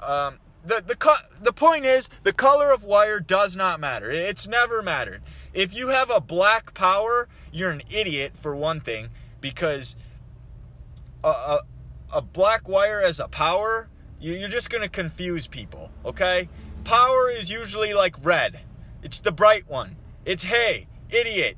um, 0.00 0.38
the 0.64 0.82
the 0.86 0.96
co- 0.96 1.12
the 1.40 1.52
point 1.52 1.84
is 1.84 2.08
the 2.22 2.32
color 2.32 2.72
of 2.72 2.84
wire 2.84 3.20
does 3.20 3.54
not 3.56 3.80
matter. 3.80 4.10
It's 4.10 4.46
never 4.46 4.82
mattered. 4.82 5.22
If 5.52 5.74
you 5.74 5.88
have 5.88 6.10
a 6.10 6.20
black 6.20 6.74
power, 6.74 7.28
you're 7.52 7.70
an 7.70 7.82
idiot 7.90 8.32
for 8.36 8.56
one 8.56 8.80
thing 8.80 9.10
because 9.40 9.96
a 11.22 11.28
a, 11.28 11.60
a 12.12 12.22
black 12.22 12.68
wire 12.68 13.00
as 13.00 13.20
a 13.20 13.28
power, 13.28 13.88
you're 14.20 14.48
just 14.48 14.70
gonna 14.70 14.88
confuse 14.88 15.46
people. 15.46 15.90
Okay, 16.04 16.48
power 16.84 17.30
is 17.30 17.50
usually 17.50 17.92
like 17.94 18.16
red. 18.24 18.60
It's 19.02 19.20
the 19.20 19.32
bright 19.32 19.68
one. 19.68 19.96
It's 20.24 20.44
hey, 20.44 20.86
idiot. 21.10 21.56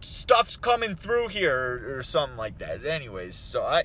Stuff's 0.00 0.56
coming 0.56 0.94
through 0.94 1.28
here 1.28 1.56
or, 1.56 1.98
or 1.98 2.02
something 2.02 2.36
like 2.36 2.58
that. 2.58 2.84
Anyways, 2.84 3.34
so 3.34 3.62
I 3.62 3.84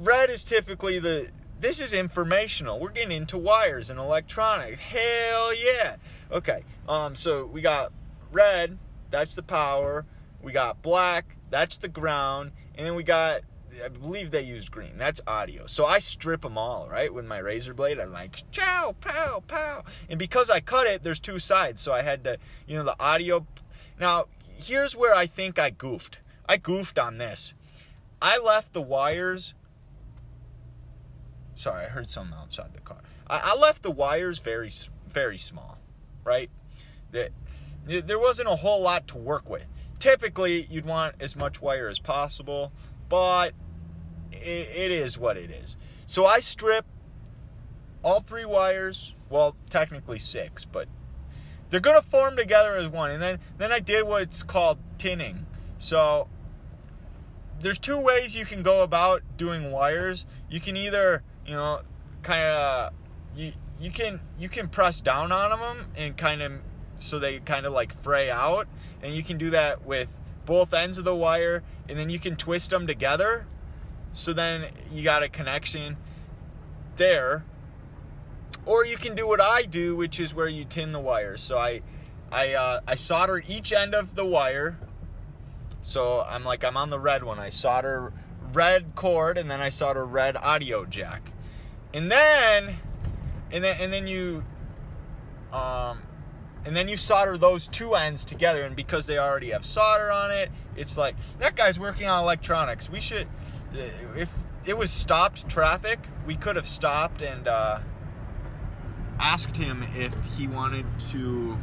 red 0.00 0.30
is 0.30 0.44
typically 0.44 0.98
the 0.98 1.30
this 1.60 1.80
is 1.80 1.92
informational. 1.92 2.78
We're 2.78 2.90
getting 2.90 3.16
into 3.16 3.36
wires 3.36 3.90
and 3.90 3.98
electronics. 3.98 4.78
Hell 4.78 5.54
yeah. 5.54 5.96
Okay. 6.30 6.62
Um 6.88 7.14
so 7.14 7.46
we 7.46 7.60
got 7.60 7.92
red, 8.32 8.78
that's 9.10 9.34
the 9.34 9.42
power. 9.42 10.04
We 10.42 10.52
got 10.52 10.82
black, 10.82 11.36
that's 11.50 11.78
the 11.78 11.88
ground, 11.88 12.52
and 12.76 12.86
then 12.86 12.94
we 12.94 13.02
got 13.02 13.42
I 13.84 13.88
believe 13.88 14.30
they 14.30 14.42
used 14.42 14.70
green. 14.70 14.96
That's 14.96 15.20
audio. 15.26 15.66
So 15.66 15.86
I 15.86 15.98
strip 15.98 16.42
them 16.42 16.58
all, 16.58 16.88
right? 16.88 17.12
With 17.12 17.26
my 17.26 17.38
razor 17.38 17.74
blade, 17.74 18.00
I'm 18.00 18.12
like, 18.12 18.42
chow, 18.50 18.94
pow, 19.00 19.42
pow. 19.46 19.84
And 20.08 20.18
because 20.18 20.50
I 20.50 20.60
cut 20.60 20.86
it, 20.86 21.02
there's 21.02 21.20
two 21.20 21.38
sides. 21.38 21.80
So 21.80 21.92
I 21.92 22.02
had 22.02 22.24
to, 22.24 22.38
you 22.66 22.76
know, 22.76 22.82
the 22.82 22.96
audio. 22.98 23.46
Now, 24.00 24.24
here's 24.56 24.96
where 24.96 25.14
I 25.14 25.26
think 25.26 25.58
I 25.58 25.70
goofed. 25.70 26.18
I 26.48 26.56
goofed 26.56 26.98
on 26.98 27.18
this. 27.18 27.54
I 28.20 28.38
left 28.38 28.72
the 28.72 28.82
wires 28.82 29.54
Sorry, 31.58 31.86
I 31.86 31.88
heard 31.88 32.08
something 32.08 32.38
outside 32.38 32.72
the 32.72 32.80
car. 32.80 32.98
I, 33.28 33.40
I 33.42 33.56
left 33.56 33.82
the 33.82 33.90
wires 33.90 34.38
very, 34.38 34.70
very 35.08 35.36
small, 35.36 35.76
right? 36.22 36.50
That 37.10 37.32
there 37.84 38.18
wasn't 38.18 38.48
a 38.48 38.54
whole 38.54 38.80
lot 38.80 39.08
to 39.08 39.18
work 39.18 39.50
with. 39.50 39.64
Typically, 39.98 40.68
you'd 40.70 40.84
want 40.84 41.16
as 41.18 41.34
much 41.34 41.60
wire 41.60 41.88
as 41.88 41.98
possible, 41.98 42.70
but 43.08 43.54
it, 44.30 44.68
it 44.72 44.90
is 44.92 45.18
what 45.18 45.36
it 45.36 45.50
is. 45.50 45.76
So 46.06 46.26
I 46.26 46.38
strip 46.38 46.86
all 48.04 48.20
three 48.20 48.44
wires. 48.44 49.16
Well, 49.28 49.56
technically 49.68 50.20
six, 50.20 50.64
but 50.64 50.86
they're 51.70 51.80
gonna 51.80 52.02
form 52.02 52.36
together 52.36 52.76
as 52.76 52.86
one. 52.86 53.10
And 53.10 53.20
then 53.20 53.40
then 53.58 53.72
I 53.72 53.80
did 53.80 54.06
what's 54.06 54.44
called 54.44 54.78
tinning. 54.96 55.44
So 55.78 56.28
there's 57.60 57.80
two 57.80 58.00
ways 58.00 58.36
you 58.36 58.44
can 58.44 58.62
go 58.62 58.84
about 58.84 59.22
doing 59.36 59.72
wires. 59.72 60.24
You 60.48 60.60
can 60.60 60.76
either 60.76 61.24
you 61.48 61.54
know, 61.54 61.80
kind 62.22 62.44
of 62.44 62.92
you 63.34 63.52
you 63.80 63.90
can 63.90 64.20
you 64.38 64.48
can 64.48 64.68
press 64.68 65.00
down 65.00 65.32
on 65.32 65.58
them 65.58 65.86
and 65.96 66.16
kind 66.16 66.42
of 66.42 66.52
so 66.96 67.18
they 67.18 67.38
kind 67.38 67.64
of 67.64 67.72
like 67.72 68.00
fray 68.02 68.30
out, 68.30 68.68
and 69.02 69.14
you 69.14 69.22
can 69.22 69.38
do 69.38 69.50
that 69.50 69.84
with 69.84 70.10
both 70.44 70.74
ends 70.74 70.98
of 70.98 71.04
the 71.04 71.14
wire, 71.14 71.62
and 71.88 71.98
then 71.98 72.10
you 72.10 72.18
can 72.18 72.36
twist 72.36 72.70
them 72.70 72.86
together. 72.86 73.46
So 74.12 74.32
then 74.32 74.66
you 74.92 75.02
got 75.04 75.22
a 75.22 75.28
connection 75.28 75.96
there. 76.96 77.44
Or 78.66 78.84
you 78.84 78.96
can 78.96 79.14
do 79.14 79.26
what 79.26 79.40
I 79.40 79.62
do, 79.62 79.96
which 79.96 80.20
is 80.20 80.34
where 80.34 80.48
you 80.48 80.64
tin 80.64 80.92
the 80.92 81.00
wires. 81.00 81.40
So 81.40 81.56
I 81.56 81.80
I 82.30 82.52
uh, 82.52 82.80
I 82.86 82.96
solder 82.96 83.42
each 83.48 83.72
end 83.72 83.94
of 83.94 84.16
the 84.16 84.26
wire. 84.26 84.78
So 85.80 86.26
I'm 86.28 86.44
like 86.44 86.62
I'm 86.62 86.76
on 86.76 86.90
the 86.90 86.98
red 86.98 87.24
one. 87.24 87.38
I 87.38 87.48
solder 87.48 88.12
red 88.52 88.94
cord 88.94 89.38
and 89.38 89.50
then 89.50 89.60
I 89.60 89.68
solder 89.68 90.04
red 90.04 90.36
audio 90.36 90.84
jack 90.84 91.32
and 91.98 92.12
then 92.12 92.76
and 93.50 93.64
then 93.64 93.76
and 93.80 93.92
then 93.92 94.06
you 94.06 94.44
um 95.52 96.00
and 96.64 96.76
then 96.76 96.88
you 96.88 96.96
solder 96.96 97.36
those 97.36 97.66
two 97.66 97.96
ends 97.96 98.24
together 98.24 98.62
and 98.62 98.76
because 98.76 99.06
they 99.06 99.18
already 99.18 99.50
have 99.50 99.64
solder 99.64 100.12
on 100.12 100.30
it 100.30 100.48
it's 100.76 100.96
like 100.96 101.16
that 101.40 101.56
guy's 101.56 101.78
working 101.78 102.06
on 102.06 102.22
electronics. 102.22 102.88
We 102.88 103.00
should 103.00 103.26
if 104.14 104.30
it 104.64 104.78
was 104.78 104.92
stopped 104.92 105.48
traffic 105.48 105.98
we 106.24 106.36
could 106.36 106.54
have 106.54 106.68
stopped 106.68 107.20
and 107.20 107.48
uh, 107.48 107.80
asked 109.18 109.56
him 109.56 109.84
if 109.96 110.14
he 110.36 110.46
wanted 110.46 110.86
to 111.00 111.58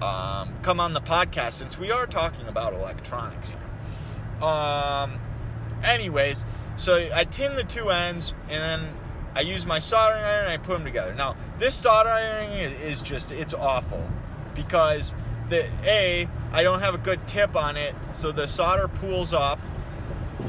um, 0.00 0.54
come 0.62 0.80
on 0.80 0.94
the 0.94 1.02
podcast 1.02 1.52
since 1.52 1.78
we 1.78 1.92
are 1.92 2.06
talking 2.06 2.48
about 2.48 2.72
electronics 2.72 3.54
um 4.40 5.20
anyways 5.84 6.46
so 6.80 7.08
I 7.12 7.24
tin 7.24 7.54
the 7.54 7.64
two 7.64 7.90
ends 7.90 8.32
and 8.48 8.62
then 8.62 8.94
I 9.34 9.42
use 9.42 9.66
my 9.66 9.78
soldering 9.78 10.24
iron 10.24 10.46
and 10.46 10.52
I 10.52 10.56
put 10.56 10.72
them 10.72 10.84
together. 10.84 11.14
Now, 11.14 11.36
this 11.58 11.74
soldering 11.74 12.14
iron 12.14 12.72
is 12.72 13.02
just, 13.02 13.30
it's 13.30 13.54
awful 13.54 14.02
because 14.54 15.14
the 15.50 15.68
A, 15.84 16.28
I 16.52 16.62
don't 16.62 16.80
have 16.80 16.94
a 16.94 16.98
good 16.98 17.26
tip 17.28 17.54
on 17.54 17.76
it, 17.76 17.94
so 18.08 18.32
the 18.32 18.46
solder 18.46 18.88
pools 18.88 19.32
up. 19.32 19.60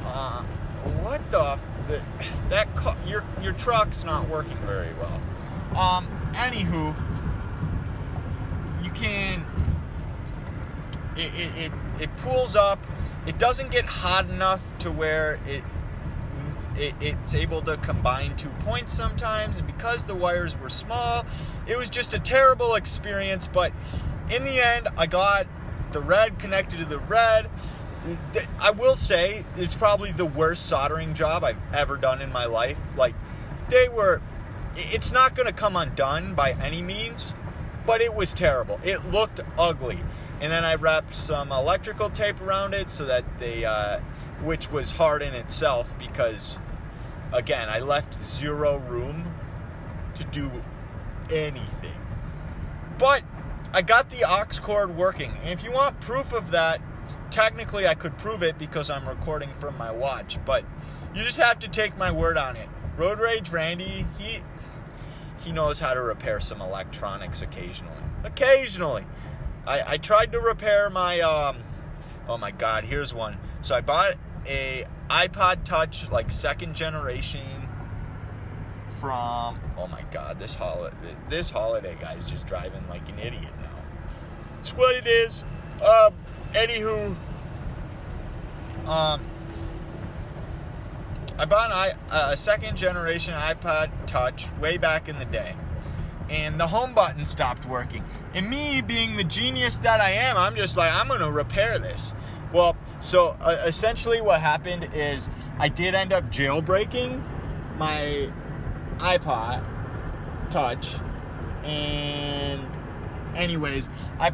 Uh, 0.05 0.43
what 1.01 1.29
the, 1.31 1.59
the 1.87 2.01
that 2.49 2.67
your 3.05 3.23
your 3.41 3.53
truck's 3.53 4.03
not 4.03 4.29
working 4.29 4.57
very 4.65 4.93
well. 4.93 5.21
Um, 5.77 6.07
anywho, 6.33 6.95
you 8.83 8.91
can 8.91 9.45
it, 11.15 11.31
it, 11.35 11.65
it, 11.65 11.71
it 12.03 12.17
pools 12.17 12.55
up. 12.55 12.79
It 13.27 13.37
doesn't 13.37 13.69
get 13.71 13.85
hot 13.85 14.29
enough 14.29 14.63
to 14.79 14.91
where 14.91 15.39
it 15.45 15.63
it, 16.75 16.93
it's 16.99 17.33
able 17.33 17.61
to 17.61 17.77
combine 17.77 18.35
two 18.35 18.49
points 18.61 18.93
sometimes. 18.93 19.57
And 19.57 19.67
because 19.67 20.05
the 20.05 20.15
wires 20.15 20.57
were 20.59 20.69
small, 20.69 21.25
it 21.67 21.77
was 21.77 21.89
just 21.89 22.13
a 22.13 22.19
terrible 22.19 22.75
experience. 22.75 23.47
But 23.47 23.73
in 24.33 24.43
the 24.43 24.65
end, 24.65 24.87
I 24.97 25.07
got 25.07 25.47
the 25.91 26.01
red 26.01 26.39
connected 26.39 26.79
to 26.79 26.85
the 26.85 26.99
red. 26.99 27.49
I 28.59 28.71
will 28.71 28.95
say 28.95 29.45
it's 29.57 29.75
probably 29.75 30.11
the 30.11 30.25
worst 30.25 30.65
soldering 30.65 31.13
job 31.13 31.43
I've 31.43 31.61
ever 31.73 31.97
done 31.97 32.21
in 32.21 32.31
my 32.31 32.45
life. 32.45 32.77
Like, 32.95 33.13
they 33.69 33.87
were 33.89 34.21
it's 34.75 35.11
not 35.11 35.35
going 35.35 35.47
to 35.47 35.53
come 35.53 35.75
undone 35.75 36.33
by 36.33 36.53
any 36.53 36.81
means, 36.81 37.33
but 37.85 38.01
it 38.01 38.13
was 38.13 38.33
terrible. 38.33 38.79
It 38.83 39.11
looked 39.11 39.41
ugly. 39.57 39.99
And 40.41 40.51
then 40.51 40.65
I 40.65 40.75
wrapped 40.75 41.15
some 41.15 41.51
electrical 41.51 42.09
tape 42.09 42.41
around 42.41 42.73
it 42.73 42.89
so 42.89 43.05
that 43.05 43.23
they, 43.39 43.63
uh, 43.63 43.99
which 44.43 44.71
was 44.71 44.91
hard 44.91 45.21
in 45.21 45.35
itself 45.35 45.93
because, 45.99 46.57
again, 47.31 47.69
I 47.69 47.79
left 47.79 48.21
zero 48.21 48.79
room 48.79 49.33
to 50.15 50.23
do 50.25 50.51
anything. 51.29 51.95
But 52.97 53.23
I 53.71 53.83
got 53.83 54.09
the 54.09 54.23
aux 54.23 54.59
cord 54.61 54.97
working. 54.97 55.31
And 55.41 55.49
if 55.49 55.63
you 55.63 55.71
want 55.71 56.01
proof 56.01 56.33
of 56.33 56.51
that, 56.51 56.81
technically 57.29 57.87
I 57.87 57.93
could 57.93 58.17
prove 58.17 58.43
it 58.43 58.57
because 58.57 58.89
I'm 58.89 59.07
recording 59.07 59.53
from 59.53 59.77
my 59.77 59.91
watch, 59.91 60.37
but 60.45 60.65
you 61.15 61.23
just 61.23 61.37
have 61.37 61.59
to 61.59 61.67
take 61.67 61.97
my 61.97 62.11
word 62.11 62.37
on 62.37 62.55
it. 62.55 62.67
Road 62.97 63.19
Rage 63.19 63.49
Randy, 63.49 64.05
he 64.19 64.39
he 65.43 65.51
knows 65.51 65.79
how 65.79 65.93
to 65.93 66.01
repair 66.01 66.39
some 66.39 66.61
electronics 66.61 67.41
occasionally. 67.41 68.03
Occasionally. 68.23 69.05
I, 69.65 69.93
I 69.93 69.97
tried 69.97 70.31
to 70.31 70.39
repair 70.39 70.89
my 70.89 71.19
um 71.21 71.57
oh 72.27 72.37
my 72.37 72.51
god, 72.51 72.83
here's 72.83 73.13
one. 73.13 73.37
So 73.61 73.75
I 73.75 73.81
bought 73.81 74.15
a 74.47 74.85
iPod 75.09 75.63
Touch 75.63 76.09
like 76.11 76.31
second 76.31 76.75
generation 76.75 77.67
from 78.99 79.59
oh 79.77 79.87
my 79.87 80.03
god, 80.11 80.39
this 80.39 80.55
holiday 80.55 80.95
this 81.29 81.51
holiday 81.51 81.97
guy's 81.99 82.29
just 82.29 82.47
driving 82.47 82.87
like 82.89 83.07
an 83.09 83.19
idiot 83.19 83.53
now. 83.61 83.83
It's 84.59 84.75
what 84.75 84.95
it 84.95 85.07
is. 85.07 85.43
Um 85.83 86.13
anywho 86.53 87.15
um 88.85 89.21
I 91.37 91.45
bought 91.45 91.71
an, 91.71 91.97
a 92.11 92.37
second 92.37 92.77
generation 92.77 93.33
iPod 93.33 93.89
Touch 94.05 94.51
way 94.59 94.77
back 94.77 95.09
in 95.09 95.17
the 95.17 95.25
day, 95.25 95.55
and 96.31 96.57
the 96.57 96.67
home 96.67 96.93
button 96.93 97.25
stopped 97.25 97.65
working. 97.65 98.03
And 98.33 98.49
me 98.49 98.81
being 98.81 99.17
the 99.17 99.23
genius 99.23 99.75
that 99.79 99.99
I 99.99 100.11
am, 100.11 100.37
I'm 100.37 100.55
just 100.55 100.77
like, 100.77 100.91
I'm 100.93 101.09
gonna 101.09 101.29
repair 101.29 101.77
this. 101.77 102.13
Well, 102.53 102.77
so 103.01 103.35
uh, 103.41 103.61
essentially, 103.65 104.21
what 104.21 104.39
happened 104.39 104.89
is 104.93 105.27
I 105.59 105.67
did 105.67 105.93
end 105.93 106.13
up 106.13 106.31
jailbreaking 106.31 107.21
my 107.77 108.31
iPod 108.97 109.65
Touch, 110.49 110.89
and 111.63 112.65
anyways, 113.35 113.89
I 114.19 114.31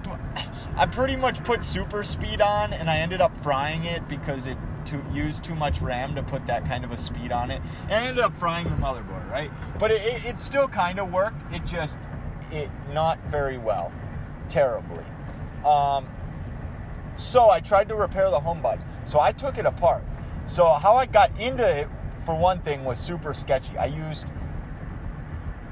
I 0.75 0.85
pretty 0.85 1.15
much 1.15 1.43
put 1.43 1.63
super 1.63 2.03
speed 2.03 2.41
on, 2.41 2.73
and 2.73 2.89
I 2.89 2.97
ended 2.97 3.21
up 3.21 3.35
frying 3.43 3.83
it 3.85 4.07
because 4.07 4.45
it 4.45 4.57
to 4.87 5.03
use 5.13 5.39
too 5.39 5.55
much 5.55 5.81
RAM 5.81 6.15
to 6.15 6.23
put 6.23 6.45
that 6.47 6.65
kind 6.65 6.83
of 6.83 6.91
a 6.91 6.97
speed 6.97 7.31
on 7.31 7.51
it, 7.51 7.61
and 7.83 7.93
I 7.93 8.07
ended 8.07 8.23
up 8.23 8.37
frying 8.37 8.65
the 8.65 8.75
motherboard, 8.75 9.29
right? 9.29 9.51
But 9.79 9.91
it, 9.91 10.01
it, 10.01 10.25
it 10.25 10.39
still 10.39 10.67
kind 10.67 10.99
of 10.99 11.11
worked. 11.11 11.41
It 11.53 11.65
just 11.65 11.99
it 12.51 12.69
not 12.93 13.19
very 13.29 13.57
well, 13.57 13.91
terribly. 14.49 15.03
Um, 15.65 16.07
so 17.17 17.49
I 17.49 17.59
tried 17.59 17.89
to 17.89 17.95
repair 17.95 18.29
the 18.29 18.39
home 18.39 18.61
button. 18.61 18.83
So 19.05 19.19
I 19.19 19.31
took 19.31 19.57
it 19.57 19.65
apart. 19.65 20.03
So 20.45 20.65
how 20.73 20.93
I 20.93 21.05
got 21.05 21.37
into 21.39 21.63
it, 21.63 21.87
for 22.25 22.35
one 22.35 22.59
thing, 22.61 22.85
was 22.85 22.99
super 22.99 23.33
sketchy. 23.33 23.77
I 23.77 23.85
used 23.85 24.27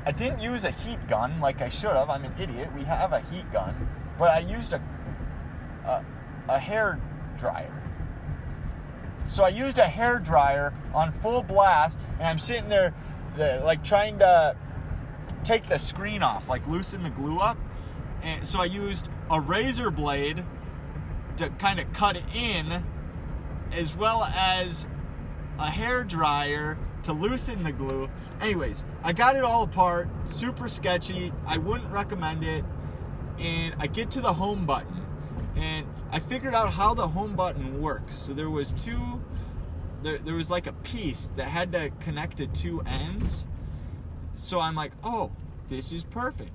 I 0.05 0.11
didn't 0.11 0.39
use 0.39 0.65
a 0.65 0.71
heat 0.71 0.99
gun 1.07 1.39
like 1.39 1.61
I 1.61 1.69
should 1.69 1.95
have. 1.95 2.09
I'm 2.09 2.25
an 2.25 2.33
idiot. 2.39 2.69
We 2.75 2.83
have 2.83 3.11
a 3.11 3.21
heat 3.21 3.51
gun, 3.51 3.87
but 4.19 4.31
I 4.31 4.39
used 4.39 4.73
a 4.73 4.81
a, 5.85 6.05
a 6.47 6.59
hair 6.59 6.99
dryer. 7.37 7.84
So 9.27 9.43
I 9.43 9.49
used 9.49 9.77
a 9.77 9.87
hair 9.87 10.19
dryer 10.19 10.73
on 10.93 11.11
full 11.21 11.43
blast, 11.43 11.97
and 12.19 12.27
I'm 12.27 12.37
sitting 12.37 12.69
there, 12.69 12.93
like 13.37 13.83
trying 13.83 14.19
to 14.19 14.55
take 15.43 15.67
the 15.67 15.77
screen 15.77 16.23
off, 16.23 16.47
like 16.49 16.65
loosen 16.67 17.03
the 17.03 17.09
glue 17.09 17.39
up. 17.39 17.57
And 18.23 18.47
so 18.47 18.59
I 18.59 18.65
used 18.65 19.09
a 19.29 19.39
razor 19.39 19.91
blade 19.91 20.43
to 21.37 21.49
kind 21.49 21.79
of 21.79 21.91
cut 21.93 22.17
in, 22.35 22.83
as 23.71 23.95
well 23.95 24.23
as 24.23 24.87
a 25.59 25.69
hair 25.69 26.03
dryer 26.03 26.77
to 27.03 27.13
loosen 27.13 27.63
the 27.63 27.71
glue. 27.71 28.09
Anyways, 28.41 28.83
I 29.03 29.13
got 29.13 29.35
it 29.35 29.43
all 29.43 29.63
apart, 29.63 30.09
super 30.25 30.67
sketchy. 30.67 31.31
I 31.45 31.57
wouldn't 31.57 31.91
recommend 31.91 32.43
it. 32.43 32.63
And 33.37 33.75
I 33.79 33.87
get 33.87 34.09
to 34.11 34.21
the 34.21 34.33
home 34.33 34.65
button, 34.65 34.94
and 35.55 35.85
I 36.11 36.19
figured 36.19 36.53
out 36.53 36.71
how 36.71 36.93
the 36.93 37.07
home 37.07 37.35
button 37.35 37.81
works. 37.81 38.17
So 38.17 38.33
there 38.33 38.49
was 38.49 38.73
two, 38.73 39.21
there, 40.03 40.17
there 40.17 40.35
was 40.35 40.49
like 40.49 40.67
a 40.67 40.73
piece 40.73 41.31
that 41.35 41.47
had 41.47 41.71
to 41.73 41.91
connect 42.01 42.37
to 42.37 42.47
two 42.47 42.81
ends. 42.81 43.45
So 44.33 44.59
I'm 44.59 44.75
like, 44.75 44.91
oh, 45.03 45.31
this 45.69 45.91
is 45.91 46.03
perfect. 46.03 46.51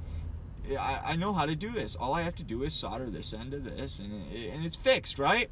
I, 0.79 1.01
I 1.05 1.17
know 1.17 1.33
how 1.33 1.47
to 1.47 1.57
do 1.57 1.71
this. 1.71 1.97
All 1.97 2.15
I 2.15 2.23
have 2.23 2.35
to 2.37 2.43
do 2.43 2.63
is 2.63 2.75
solder 2.75 3.09
this 3.11 3.33
end 3.33 3.53
to 3.53 3.59
this, 3.59 3.99
and, 3.99 4.31
it, 4.33 4.53
and 4.53 4.65
it's 4.65 4.77
fixed, 4.77 5.19
right? 5.19 5.51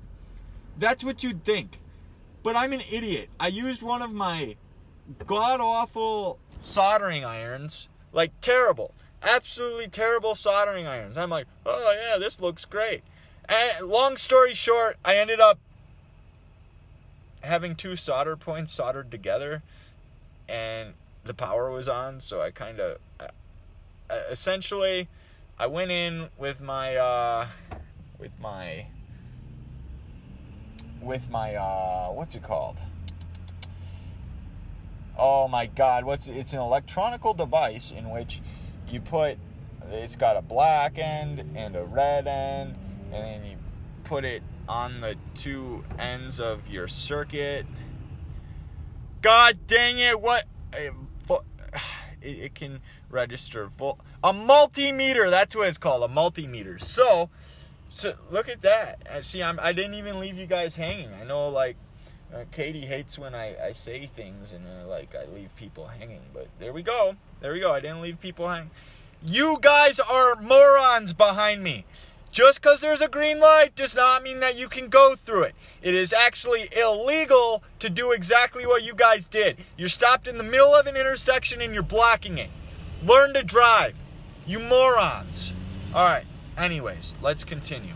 That's 0.79 1.03
what 1.03 1.25
you'd 1.25 1.45
think. 1.45 1.81
But 2.43 2.55
I'm 2.57 2.73
an 2.73 2.83
idiot. 2.91 3.31
I 3.41 3.49
used 3.49 3.83
one 3.83 4.03
of 4.03 4.13
my 4.13 4.57
god 5.27 5.61
awful 5.61 6.39
soldering 6.61 7.25
irons, 7.25 7.89
like 8.13 8.33
terrible, 8.41 8.95
absolutely 9.23 9.89
terrible 9.89 10.35
soldering 10.35 10.87
irons. 10.87 11.17
I'm 11.17 11.31
like, 11.31 11.47
oh 11.67 11.97
yeah, 12.01 12.19
this 12.19 12.41
looks 12.41 12.65
great. 12.65 13.03
And 13.49 13.87
long 13.87 14.17
story 14.19 14.53
short, 14.53 14.97
I 15.05 15.17
ended 15.17 15.41
up 15.41 15.59
having 17.41 17.75
two 17.75 17.97
solder 17.97 18.37
points 18.37 18.73
soldered 18.73 19.11
together, 19.11 19.63
and 20.49 20.93
the 21.25 21.33
power 21.33 21.71
was 21.71 21.89
on. 21.89 22.21
So 22.21 22.43
I 22.43 22.51
kind 22.51 22.79
of, 22.79 22.99
essentially, 24.31 25.09
I 25.59 25.67
went 25.67 25.91
in 25.91 26.29
with 26.37 26.61
my, 26.61 26.97
uh, 26.97 27.47
with 28.19 28.33
my, 28.39 28.87
with 31.01 31.31
my, 31.31 31.55
uh, 31.55 32.09
what's 32.09 32.35
it 32.35 32.43
called? 32.43 32.77
Oh 35.17 35.49
my 35.49 35.67
God! 35.67 36.05
What's 36.05 36.29
it's 36.29 36.53
an 36.53 36.61
electronical 36.61 37.35
device 37.35 37.91
in 37.91 38.11
which 38.11 38.41
you 38.89 39.01
put. 39.01 39.37
It's 39.91 40.15
got 40.15 40.37
a 40.37 40.43
black 40.43 40.97
end 40.97 41.57
and 41.57 41.75
a 41.75 41.83
red 41.83 42.29
end 42.29 42.77
and 43.13 43.25
then 43.25 43.45
you 43.45 43.57
put 44.05 44.25
it 44.25 44.43
on 44.69 45.01
the 45.01 45.17
two 45.35 45.85
ends 45.99 46.41
of 46.41 46.69
your 46.69 46.89
circuit. 46.89 47.67
God 49.23 49.67
dang 49.67 49.99
it! 49.99 50.21
What 50.21 50.45
it, 52.23 52.39
it 52.39 52.55
can 52.55 52.81
register 53.11 53.67
volt 53.67 54.01
a 54.23 54.33
multimeter. 54.33 55.31
That's 55.31 55.55
what 55.55 55.69
it's 55.69 55.79
called, 55.79 56.09
a 56.09 56.13
multimeter. 56.13 56.81
So, 56.83 57.31
so 57.95 58.15
look 58.31 58.49
at 58.49 58.63
that. 58.63 59.25
See, 59.25 59.43
I'm 59.43 59.59
I 59.61 59.73
didn't 59.73 59.95
even 59.95 60.21
leave 60.21 60.39
you 60.39 60.47
guys 60.47 60.77
hanging. 60.77 61.11
I 61.21 61.25
know 61.25 61.49
like 61.49 61.77
uh, 62.33 62.45
Katie 62.51 62.87
hates 62.87 63.19
when 63.19 63.35
I, 63.35 63.69
I 63.69 63.73
say 63.73 64.07
things 64.07 64.53
and 64.53 64.65
uh, 64.67 64.87
like 64.89 65.15
I 65.15 65.25
leave 65.33 65.55
people 65.57 65.87
hanging, 65.87 66.23
but 66.33 66.49
there 66.59 66.73
we 66.73 66.83
go. 66.83 67.17
There 67.41 67.53
we 67.53 67.61
go. 67.61 67.73
I 67.73 67.81
didn't 67.81 68.01
leave 68.01 68.21
people 68.21 68.49
hanging. 68.49 68.71
You 69.23 69.59
guys 69.61 69.99
are 69.99 70.37
morons 70.37 71.13
behind 71.13 71.63
me. 71.63 71.85
Just 72.31 72.61
because 72.61 72.81
there's 72.81 73.01
a 73.01 73.09
green 73.09 73.41
light 73.41 73.75
does 73.75 73.97
not 73.97 74.23
mean 74.23 74.41
that 74.41 74.57
you 74.57 74.69
can 74.69 74.89
go 74.89 75.15
through 75.15 75.45
it. 75.45 75.55
It 75.83 75.95
is 75.95 76.13
actually 76.13 76.69
illegal 76.77 77.63
to 77.79 77.89
do 77.89 78.13
exactly 78.13 78.67
what 78.67 78.85
you 78.85 78.95
guys 78.95 79.27
did. 79.27 79.59
You're 79.77 79.89
stopped 79.89 80.29
in 80.29 80.37
the 80.39 80.45
middle 80.45 80.75
of 80.75 80.87
an 80.87 80.97
intersection 80.97 81.61
and 81.61 81.73
you're 81.73 81.83
blocking 81.83 82.39
it. 82.39 82.51
Learn 83.03 83.33
to 83.35 83.43
drive. 83.43 83.95
You 84.47 84.61
morons. 84.61 85.53
All 85.95 86.07
right. 86.07 86.27
Anyways, 86.57 87.15
let's 87.23 87.45
continue. 87.45 87.95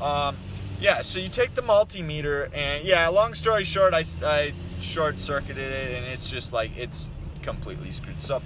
Um, 0.00 0.36
yeah, 0.80 1.02
so 1.02 1.20
you 1.20 1.28
take 1.28 1.54
the 1.54 1.62
multimeter, 1.62 2.50
and 2.52 2.84
yeah, 2.84 3.06
long 3.06 3.34
story 3.34 3.62
short, 3.62 3.94
I, 3.94 4.02
I 4.24 4.52
short 4.80 5.20
circuited 5.20 5.72
it, 5.72 5.92
and 5.92 6.04
it's 6.06 6.28
just 6.28 6.52
like 6.52 6.76
it's 6.76 7.08
completely 7.40 7.92
screwed. 7.92 8.20
So 8.20 8.42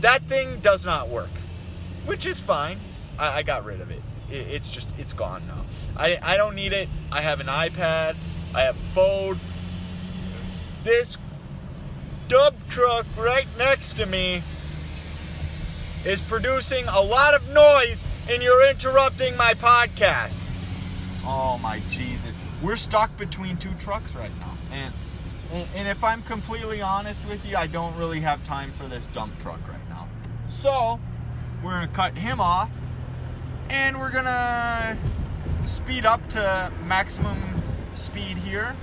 that 0.00 0.22
thing 0.28 0.60
does 0.60 0.86
not 0.86 1.08
work, 1.08 1.30
which 2.06 2.26
is 2.26 2.38
fine. 2.38 2.78
I, 3.18 3.38
I 3.38 3.42
got 3.42 3.64
rid 3.64 3.80
of 3.80 3.90
it 3.90 4.02
it's 4.30 4.70
just 4.70 4.96
it's 4.98 5.12
gone 5.12 5.46
now. 5.46 5.64
I 5.96 6.18
I 6.22 6.36
don't 6.36 6.54
need 6.54 6.72
it. 6.72 6.88
I 7.10 7.20
have 7.20 7.40
an 7.40 7.46
iPad. 7.46 8.16
I 8.54 8.62
have 8.62 8.76
a 8.76 8.94
phone. 8.94 9.40
This 10.84 11.18
dump 12.28 12.56
truck 12.68 13.06
right 13.16 13.46
next 13.56 13.94
to 13.94 14.06
me 14.06 14.42
is 16.04 16.22
producing 16.22 16.84
a 16.88 17.00
lot 17.00 17.34
of 17.34 17.48
noise 17.48 18.04
and 18.28 18.42
you're 18.42 18.68
interrupting 18.68 19.36
my 19.36 19.54
podcast. 19.54 20.38
Oh 21.24 21.58
my 21.58 21.80
Jesus. 21.90 22.34
We're 22.62 22.76
stuck 22.76 23.16
between 23.16 23.56
two 23.56 23.72
trucks 23.74 24.14
right 24.14 24.36
now. 24.40 24.56
And, 24.72 24.94
and, 25.74 25.88
if 25.88 26.02
I'm 26.02 26.22
completely 26.22 26.82
honest 26.82 27.26
with 27.26 27.44
you, 27.46 27.56
I 27.56 27.66
don't 27.66 27.96
really 27.96 28.20
have 28.20 28.42
time 28.44 28.72
for 28.72 28.86
this 28.86 29.06
dump 29.08 29.38
truck 29.38 29.60
right 29.68 29.88
now. 29.88 30.08
So, 30.48 31.00
we're 31.62 31.70
going 31.70 31.88
to 31.88 31.94
cut 31.94 32.18
him 32.18 32.40
off 32.40 32.70
and 33.70 33.98
we're 33.98 34.10
gonna 34.10 34.96
speed 35.64 36.06
up 36.06 36.26
to 36.30 36.72
maximum 36.84 37.62
speed 37.94 38.38
here 38.38 38.74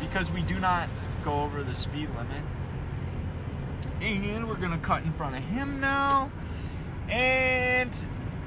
because 0.00 0.30
we 0.30 0.42
do 0.42 0.58
not 0.58 0.88
go 1.24 1.42
over 1.42 1.62
the 1.62 1.74
speed 1.74 2.08
limit. 2.16 2.42
And 4.02 4.48
we're 4.48 4.56
gonna 4.56 4.78
cut 4.78 5.02
in 5.02 5.12
front 5.12 5.36
of 5.36 5.42
him 5.42 5.80
now. 5.80 6.30
And 7.10 7.90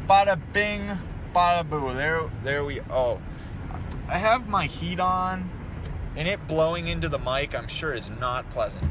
bada 0.08 0.40
bing, 0.52 0.98
bada 1.34 1.68
boo. 1.70 1.94
There, 1.94 2.30
there 2.44 2.64
we. 2.64 2.82
Oh, 2.90 3.20
I 4.08 4.18
have 4.18 4.48
my 4.48 4.66
heat 4.66 5.00
on, 5.00 5.50
and 6.16 6.28
it 6.28 6.48
blowing 6.48 6.88
into 6.88 7.10
the 7.10 7.20
mic. 7.20 7.56
I'm 7.56 7.68
sure 7.68 7.94
is 7.94 8.10
not 8.10 8.50
pleasant. 8.50 8.84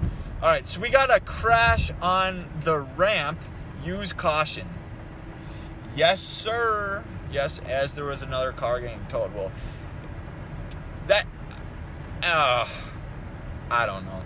All 0.42 0.48
right, 0.48 0.66
so 0.66 0.80
we 0.80 0.90
got 0.90 1.14
a 1.14 1.20
crash 1.20 1.90
on 2.00 2.48
the 2.62 2.80
ramp. 2.80 3.40
Use 3.84 4.12
caution. 4.12 4.68
Yes, 5.94 6.20
sir. 6.20 7.04
Yes, 7.30 7.60
as 7.66 7.94
there 7.94 8.04
was 8.04 8.22
another 8.22 8.52
car 8.52 8.80
getting 8.80 9.04
towed. 9.08 9.34
Well, 9.34 9.52
that. 11.08 11.26
Uh, 12.22 12.68
I 13.70 13.86
don't 13.86 14.04
know. 14.04 14.22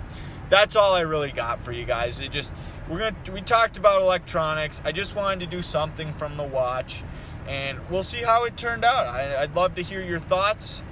That's 0.49 0.77
all 0.77 0.95
I 0.95 1.01
really 1.01 1.33
got 1.33 1.65
for 1.65 1.73
you 1.73 1.85
guys. 1.85 2.21
It 2.21 2.31
just 2.31 2.53
we're 2.89 2.99
gonna 2.99 3.17
we 3.33 3.41
talked 3.41 3.77
about 3.77 4.03
electronics. 4.03 4.81
I 4.85 4.93
just 4.93 5.17
wanted 5.17 5.41
to 5.41 5.57
do 5.57 5.63
something 5.63 6.13
from 6.15 6.37
the 6.37 6.45
watch, 6.45 7.03
and 7.49 7.79
we'll 7.91 8.03
see 8.03 8.23
how 8.23 8.45
it 8.45 8.57
turned 8.57 8.85
out. 8.85 9.07
I, 9.07 9.43
I'd 9.43 9.57
love 9.57 9.75
to 9.77 9.83
hear 9.83 10.03
your 10.03 10.21
thoughts. 10.21 10.83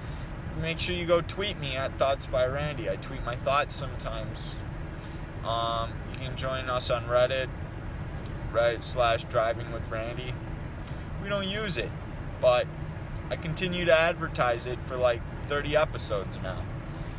Make 0.61 0.79
sure 0.79 0.95
you 0.95 1.07
go 1.07 1.21
tweet 1.21 1.59
me 1.59 1.77
at 1.77 1.99
Thoughts 1.99 2.27
by 2.27 2.47
Randy. 2.47 2.89
I 2.89 2.97
tweet 2.97 3.25
my 3.25 3.35
thoughts 3.35 3.75
sometimes. 3.75 4.51
Um, 5.45 5.93
you 6.13 6.19
can 6.21 6.37
join 6.37 6.71
us 6.71 6.91
on 6.91 7.05
Reddit, 7.07 7.49
Reddit 8.53 8.85
slash 8.85 9.25
Driving 9.25 9.73
with 9.73 9.89
Randy. 9.91 10.33
We 11.25 11.31
don't 11.31 11.49
use 11.49 11.79
it, 11.79 11.91
but 12.43 12.67
I 13.31 13.37
continue 13.37 13.87
to 13.87 13.99
advertise 13.99 14.67
it 14.67 14.79
for 14.83 14.99
like 14.99 15.23
30 15.49 15.75
episodes 15.75 16.37
now. 16.43 16.63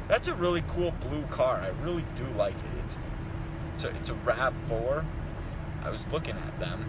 That's 0.08 0.28
a 0.28 0.36
really 0.36 0.64
cool 0.68 0.92
blue 0.92 1.24
car. 1.24 1.56
I 1.56 1.70
really 1.84 2.06
do 2.16 2.28
like 2.38 2.54
it. 2.54 2.86
It's 2.86 3.00
it's 3.74 3.84
a, 3.84 3.90
it's 3.96 4.10
a 4.12 4.14
Rav4. 4.14 5.04
I 5.82 5.90
was 5.90 6.06
looking 6.12 6.38
at 6.38 6.60
them 6.60 6.86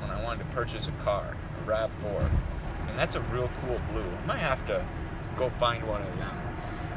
when 0.00 0.10
I 0.10 0.22
wanted 0.22 0.40
to 0.40 0.54
purchase 0.54 0.86
a 0.86 0.92
car, 1.02 1.34
a 1.62 1.68
Rav4, 1.68 2.30
and 2.88 2.98
that's 2.98 3.16
a 3.16 3.22
real 3.22 3.50
cool 3.62 3.80
blue. 3.90 4.04
I 4.04 4.26
might 4.26 4.38
have 4.38 4.66
to 4.66 4.86
go 5.36 5.48
find 5.48 5.82
one 5.88 6.02
of 6.02 6.18
them. 6.18 6.36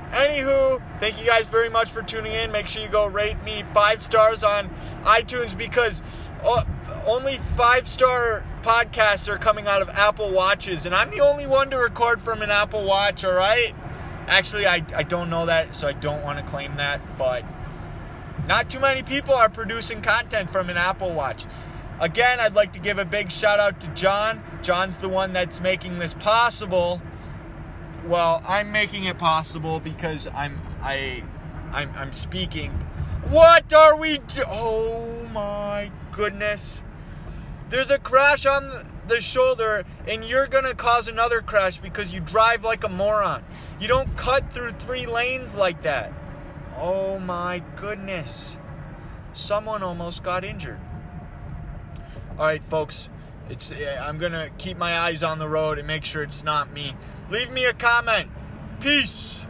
Anywho, 0.09 0.81
thank 0.99 1.19
you 1.19 1.25
guys 1.25 1.47
very 1.47 1.69
much 1.69 1.89
for 1.89 2.01
tuning 2.01 2.33
in. 2.33 2.51
Make 2.51 2.67
sure 2.67 2.83
you 2.83 2.89
go 2.89 3.07
rate 3.07 3.41
me 3.43 3.63
five 3.73 4.03
stars 4.03 4.43
on 4.43 4.69
iTunes 5.03 5.57
because 5.57 6.03
oh, 6.43 6.63
only 7.05 7.37
five 7.37 7.87
star 7.87 8.45
podcasts 8.67 9.29
are 9.29 9.37
coming 9.37 9.65
out 9.65 9.81
of 9.81 9.87
Apple 9.87 10.29
Watches, 10.29 10.85
and 10.85 10.93
I'm 10.93 11.09
the 11.09 11.21
only 11.21 11.47
one 11.47 11.69
to 11.69 11.77
record 11.77 12.21
from 12.21 12.41
an 12.41 12.51
Apple 12.51 12.83
Watch, 12.83 13.23
all 13.23 13.31
right? 13.31 13.73
Actually, 14.27 14.67
I, 14.67 14.83
I 14.93 15.03
don't 15.03 15.29
know 15.29 15.45
that, 15.45 15.73
so 15.73 15.87
I 15.87 15.93
don't 15.93 16.21
want 16.21 16.37
to 16.37 16.43
claim 16.43 16.75
that, 16.75 16.99
but 17.17 17.45
not 18.45 18.69
too 18.69 18.81
many 18.81 19.03
people 19.03 19.33
are 19.33 19.47
producing 19.47 20.01
content 20.01 20.49
from 20.49 20.69
an 20.69 20.75
Apple 20.75 21.13
Watch. 21.13 21.45
Again, 22.01 22.41
I'd 22.41 22.55
like 22.55 22.73
to 22.73 22.79
give 22.81 22.99
a 22.99 23.05
big 23.05 23.31
shout 23.31 23.61
out 23.61 23.79
to 23.81 23.87
John. 23.89 24.43
John's 24.61 24.97
the 24.97 25.07
one 25.07 25.31
that's 25.31 25.61
making 25.61 25.99
this 25.99 26.13
possible. 26.13 27.01
Well, 28.05 28.43
I'm 28.45 28.73
making 28.73 29.05
it 29.05 29.17
possible 29.17 29.79
because 29.79 30.27
I'm 30.35 30.61
I 30.81 31.23
I'm, 31.71 31.91
I'm 31.95 32.13
speaking. 32.13 32.71
What 33.29 33.73
are 33.73 33.97
we 33.97 34.19
do- 34.19 34.43
Oh 34.45 35.25
my 35.31 35.89
goodness. 36.11 36.83
There's 37.69 37.91
a 37.91 37.99
crash 37.99 38.45
on 38.45 38.93
the 39.07 39.19
shoulder 39.19 39.85
and 40.07 40.23
you're 40.23 40.47
to 40.47 40.73
cause 40.73 41.07
another 41.07 41.41
crash 41.41 41.77
because 41.77 42.13
you 42.13 42.19
drive 42.19 42.63
like 42.63 42.83
a 42.83 42.89
moron. 42.89 43.43
You 43.79 43.87
don't 43.87 44.15
cut 44.15 44.51
through 44.51 44.71
three 44.71 45.05
lanes 45.05 45.53
like 45.53 45.83
that. 45.83 46.13
Oh 46.77 47.19
my 47.19 47.63
goodness. 47.75 48.57
Someone 49.33 49.83
almost 49.83 50.23
got 50.23 50.43
injured. 50.43 50.79
All 52.37 52.45
right, 52.45 52.63
folks. 52.63 53.09
It's 53.49 53.71
eh, 53.71 53.97
I'm 53.99 54.17
going 54.17 54.33
to 54.33 54.49
keep 54.57 54.77
my 54.77 54.97
eyes 54.97 55.23
on 55.23 55.39
the 55.39 55.47
road 55.47 55.77
and 55.77 55.87
make 55.87 56.05
sure 56.05 56.21
it's 56.23 56.43
not 56.43 56.71
me. 56.71 56.93
Leave 57.29 57.49
me 57.49 57.65
a 57.65 57.73
comment. 57.73 58.29
Peace. 58.79 59.41